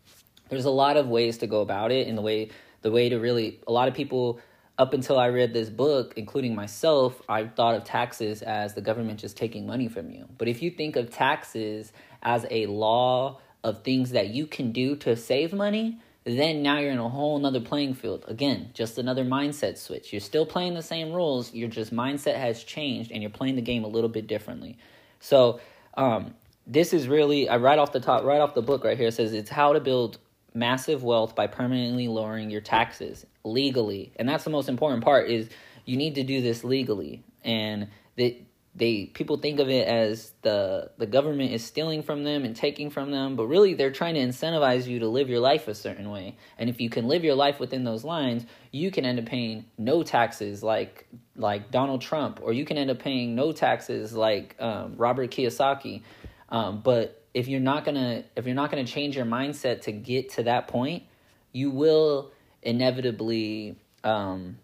there's 0.49 0.65
a 0.65 0.71
lot 0.71 0.97
of 0.97 1.07
ways 1.07 1.39
to 1.39 1.47
go 1.47 1.61
about 1.61 1.91
it 1.91 2.07
and 2.07 2.17
the 2.17 2.21
way 2.21 2.49
the 2.81 2.91
way 2.91 3.09
to 3.09 3.17
really 3.17 3.59
a 3.67 3.71
lot 3.71 3.87
of 3.87 3.93
people 3.93 4.39
up 4.77 4.93
until 4.93 5.19
i 5.19 5.27
read 5.27 5.53
this 5.53 5.69
book 5.69 6.13
including 6.15 6.55
myself 6.55 7.21
i 7.27 7.45
thought 7.45 7.75
of 7.75 7.83
taxes 7.83 8.41
as 8.41 8.73
the 8.73 8.81
government 8.81 9.19
just 9.19 9.37
taking 9.37 9.65
money 9.65 9.87
from 9.87 10.09
you. 10.09 10.27
But 10.37 10.47
if 10.47 10.61
you 10.61 10.71
think 10.71 10.95
of 10.95 11.09
taxes 11.09 11.91
as 12.23 12.45
a 12.49 12.65
law 12.65 13.39
of 13.63 13.83
things 13.83 14.11
that 14.11 14.29
you 14.29 14.47
can 14.47 14.71
do 14.71 14.95
to 14.95 15.15
save 15.15 15.53
money 15.53 15.99
then 16.25 16.63
now 16.63 16.79
you're 16.79 16.91
in 16.91 16.99
a 16.99 17.09
whole 17.09 17.37
nother 17.37 17.59
playing 17.59 17.93
field. 17.95 18.23
Again, 18.27 18.69
just 18.73 18.97
another 18.97 19.25
mindset 19.25 19.77
switch. 19.77 20.13
You're 20.13 20.21
still 20.21 20.45
playing 20.45 20.73
the 20.73 20.81
same 20.81 21.11
rules, 21.11 21.53
your 21.53 21.67
just 21.67 21.93
mindset 21.93 22.35
has 22.35 22.63
changed 22.63 23.11
and 23.11 23.21
you're 23.21 23.29
playing 23.29 23.55
the 23.55 23.61
game 23.61 23.83
a 23.83 23.87
little 23.87 24.09
bit 24.09 24.27
differently. 24.27 24.77
So, 25.19 25.59
um, 25.95 26.33
this 26.65 26.93
is 26.93 27.09
really 27.09 27.49
I 27.49 27.57
right 27.57 27.77
off 27.77 27.91
the 27.91 27.99
top, 27.99 28.23
right 28.23 28.39
off 28.39 28.53
the 28.53 28.61
book 28.61 28.85
right 28.85 28.97
here 28.97 29.11
says 29.11 29.33
it's 29.33 29.49
how 29.49 29.73
to 29.73 29.81
build 29.81 30.17
massive 30.53 31.03
wealth 31.03 31.35
by 31.35 31.45
permanently 31.45 32.07
lowering 32.07 32.49
your 32.49 32.61
taxes 32.61 33.25
legally. 33.43 34.13
And 34.15 34.29
that's 34.29 34.45
the 34.45 34.49
most 34.49 34.69
important 34.69 35.03
part 35.03 35.29
is 35.29 35.49
you 35.83 35.97
need 35.97 36.15
to 36.15 36.23
do 36.23 36.41
this 36.41 36.63
legally. 36.63 37.21
And 37.43 37.89
that 38.15 38.39
they 38.75 39.05
people 39.05 39.37
think 39.37 39.59
of 39.59 39.69
it 39.69 39.87
as 39.87 40.33
the 40.41 40.89
the 40.97 41.05
government 41.05 41.51
is 41.51 41.63
stealing 41.63 42.01
from 42.01 42.23
them 42.23 42.43
and 42.43 42.55
taking 42.55 42.89
from 42.89 43.11
them 43.11 43.35
but 43.35 43.45
really 43.45 43.73
they're 43.75 43.91
trying 43.91 44.15
to 44.15 44.19
incentivize 44.19 44.87
you 44.87 44.99
to 44.99 45.07
live 45.07 45.29
your 45.29 45.39
life 45.39 45.67
a 45.67 45.75
certain 45.75 46.09
way. 46.09 46.35
And 46.57 46.69
if 46.69 46.81
you 46.81 46.89
can 46.89 47.07
live 47.07 47.23
your 47.23 47.35
life 47.35 47.59
within 47.59 47.83
those 47.83 48.03
lines 48.03 48.45
you 48.71 48.89
can 48.89 49.05
end 49.05 49.19
up 49.19 49.25
paying 49.25 49.65
no 49.77 50.01
taxes 50.01 50.63
like 50.63 51.07
like 51.35 51.69
donald 51.71 52.01
trump 52.01 52.39
or 52.41 52.53
you 52.53 52.65
can 52.65 52.77
end 52.77 52.89
up 52.89 52.99
paying 52.99 53.35
no 53.35 53.51
taxes 53.51 54.13
like 54.13 54.55
um, 54.59 54.95
robert 54.97 55.29
kiyosaki. 55.29 56.01
Um, 56.49 56.81
but 56.81 57.23
if 57.33 57.47
you're 57.47 57.59
not 57.59 57.85
gonna 57.85 58.23
if 58.35 58.45
you're 58.45 58.55
not 58.55 58.71
gonna 58.71 58.85
change 58.85 59.15
your 59.15 59.25
mindset 59.25 59.81
to 59.81 59.91
get 59.91 60.31
to 60.31 60.43
that 60.43 60.67
point 60.67 61.03
you 61.51 61.69
will 61.69 62.31
inevitably 62.63 63.77
um, 64.03 64.57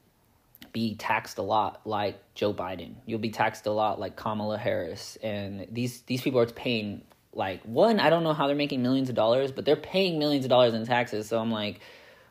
be 0.71 0.95
taxed 0.95 1.37
a 1.37 1.41
lot 1.41 1.81
like 1.85 2.19
Joe 2.35 2.53
Biden. 2.53 2.95
You'll 3.05 3.19
be 3.19 3.31
taxed 3.31 3.65
a 3.65 3.71
lot 3.71 3.99
like 3.99 4.15
Kamala 4.15 4.57
Harris. 4.57 5.17
And 5.21 5.67
these 5.71 6.01
these 6.01 6.21
people 6.21 6.39
are 6.39 6.45
paying 6.45 7.03
like 7.33 7.63
one, 7.63 7.99
I 7.99 8.09
don't 8.09 8.23
know 8.23 8.33
how 8.33 8.47
they're 8.47 8.55
making 8.55 8.81
millions 8.81 9.09
of 9.09 9.15
dollars, 9.15 9.51
but 9.51 9.65
they're 9.65 9.75
paying 9.75 10.19
millions 10.19 10.45
of 10.45 10.49
dollars 10.49 10.73
in 10.73 10.85
taxes. 10.85 11.27
So 11.27 11.39
I'm 11.39 11.51
like, 11.51 11.79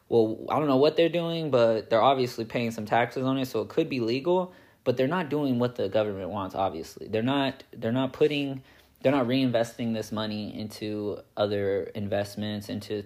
well, 0.09 0.39
I 0.49 0.59
don't 0.59 0.69
know 0.69 0.77
what 0.77 0.97
they're 0.97 1.09
doing, 1.09 1.51
but 1.51 1.91
they're 1.91 2.03
obviously 2.03 2.45
paying 2.45 2.71
some 2.71 2.87
taxes 2.87 3.25
on 3.25 3.39
it, 3.39 3.47
so 3.47 3.61
it 3.61 3.69
could 3.69 3.89
be 3.89 4.01
legal, 4.01 4.53
but 4.85 4.97
they're 4.97 5.07
not 5.07 5.29
doing 5.29 5.59
what 5.59 5.77
the 5.77 5.89
government 5.89 6.31
wants, 6.31 6.55
obviously. 6.55 7.09
They're 7.09 7.23
not 7.23 7.63
they're 7.73 7.93
not 7.93 8.13
putting 8.13 8.63
they're 9.03 9.13
not 9.13 9.27
reinvesting 9.27 9.95
this 9.95 10.11
money 10.11 10.59
into 10.59 11.21
other 11.37 11.85
investments 11.95 12.69
into 12.69 13.05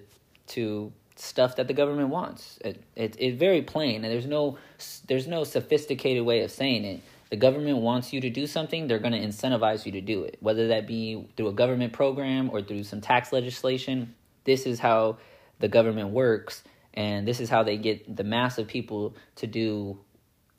to 0.48 0.92
stuff 1.22 1.56
that 1.56 1.68
the 1.68 1.74
government 1.74 2.08
wants. 2.08 2.58
It, 2.64 2.82
it, 2.96 3.16
it's 3.18 3.38
very 3.38 3.62
plain, 3.62 4.04
and 4.04 4.12
there's 4.12 4.26
no 4.26 4.58
there's 5.06 5.26
no 5.26 5.44
sophisticated 5.44 6.24
way 6.24 6.42
of 6.42 6.50
saying 6.50 6.84
it. 6.84 7.02
The 7.30 7.36
government 7.36 7.78
wants 7.78 8.12
you 8.12 8.20
to 8.20 8.28
do 8.28 8.46
something, 8.46 8.88
they're 8.88 8.98
going 8.98 9.12
to 9.12 9.20
incentivize 9.20 9.86
you 9.86 9.92
to 9.92 10.02
do 10.02 10.24
it, 10.24 10.36
whether 10.40 10.68
that 10.68 10.86
be 10.86 11.26
through 11.36 11.48
a 11.48 11.52
government 11.52 11.94
program 11.94 12.50
or 12.50 12.60
through 12.60 12.82
some 12.84 13.00
tax 13.00 13.32
legislation. 13.32 14.14
This 14.44 14.66
is 14.66 14.80
how 14.80 15.16
the 15.60 15.68
government 15.68 16.10
works, 16.10 16.62
and 16.92 17.26
this 17.26 17.40
is 17.40 17.48
how 17.48 17.62
they 17.62 17.78
get 17.78 18.16
the 18.16 18.24
mass 18.24 18.58
of 18.58 18.66
people 18.66 19.14
to 19.36 19.46
do 19.46 19.98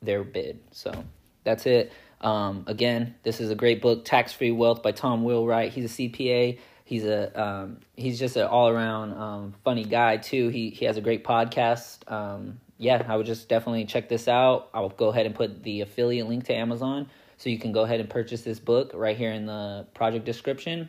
their 0.02 0.24
bid. 0.24 0.60
So 0.72 1.04
that's 1.44 1.66
it. 1.66 1.92
Um, 2.20 2.64
again, 2.66 3.14
this 3.22 3.40
is 3.40 3.50
a 3.50 3.54
great 3.54 3.82
book, 3.82 4.04
Tax 4.04 4.32
Free 4.32 4.50
Wealth 4.50 4.82
by 4.82 4.92
Tom 4.92 5.24
Wheelwright. 5.24 5.72
He's 5.72 5.84
a 5.84 6.08
CPA 6.08 6.58
he's 6.84 7.04
a 7.04 7.42
um, 7.42 7.78
he's 7.96 8.18
just 8.18 8.36
an 8.36 8.46
all 8.46 8.68
around 8.68 9.14
um, 9.14 9.54
funny 9.64 9.84
guy 9.84 10.18
too. 10.18 10.48
He 10.48 10.70
he 10.70 10.84
has 10.84 10.96
a 10.96 11.00
great 11.00 11.24
podcast. 11.24 12.10
Um, 12.10 12.60
yeah, 12.78 13.04
I 13.08 13.16
would 13.16 13.26
just 13.26 13.48
definitely 13.48 13.86
check 13.86 14.08
this 14.08 14.28
out. 14.28 14.68
I'll 14.74 14.90
go 14.90 15.08
ahead 15.08 15.26
and 15.26 15.34
put 15.34 15.62
the 15.62 15.80
affiliate 15.80 16.28
link 16.28 16.44
to 16.44 16.54
Amazon 16.54 17.08
so 17.36 17.50
you 17.50 17.58
can 17.58 17.72
go 17.72 17.82
ahead 17.82 18.00
and 18.00 18.08
purchase 18.08 18.42
this 18.42 18.58
book 18.58 18.92
right 18.94 19.16
here 19.16 19.32
in 19.32 19.46
the 19.46 19.86
project 19.94 20.24
description. 20.24 20.88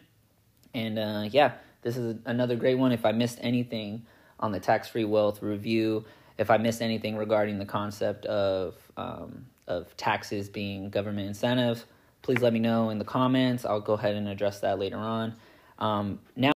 And 0.73 0.99
uh, 0.99 1.29
yeah, 1.31 1.53
this 1.81 1.95
is 1.97 2.17
another 2.25 2.55
great 2.55 2.75
one. 2.75 2.91
If 2.91 3.05
I 3.05 3.11
missed 3.11 3.39
anything 3.41 4.05
on 4.39 4.51
the 4.51 4.59
tax 4.59 4.89
free 4.89 5.05
wealth 5.05 5.41
review, 5.41 6.05
if 6.37 6.49
I 6.49 6.57
missed 6.57 6.81
anything 6.81 7.15
regarding 7.15 7.59
the 7.59 7.65
concept 7.65 8.25
of 8.25 8.75
um, 8.97 9.45
of 9.67 9.95
taxes 9.97 10.49
being 10.49 10.89
government 10.89 11.27
incentives, 11.27 11.85
please 12.21 12.39
let 12.39 12.51
me 12.53 12.59
know 12.59 12.89
in 12.89 12.99
the 12.99 13.05
comments. 13.05 13.65
I'll 13.65 13.79
go 13.79 13.93
ahead 13.93 14.15
and 14.15 14.27
address 14.27 14.59
that 14.59 14.79
later 14.79 14.97
on. 14.97 15.35
Um, 15.77 16.19
now. 16.35 16.51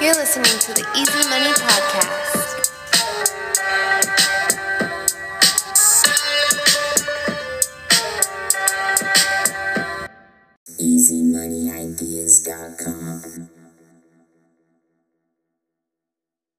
You're 0.00 0.14
listening 0.14 0.58
to 0.60 0.72
the 0.72 0.86
Easy 0.96 1.28
Money 1.28 1.52
Podcast. 1.52 2.29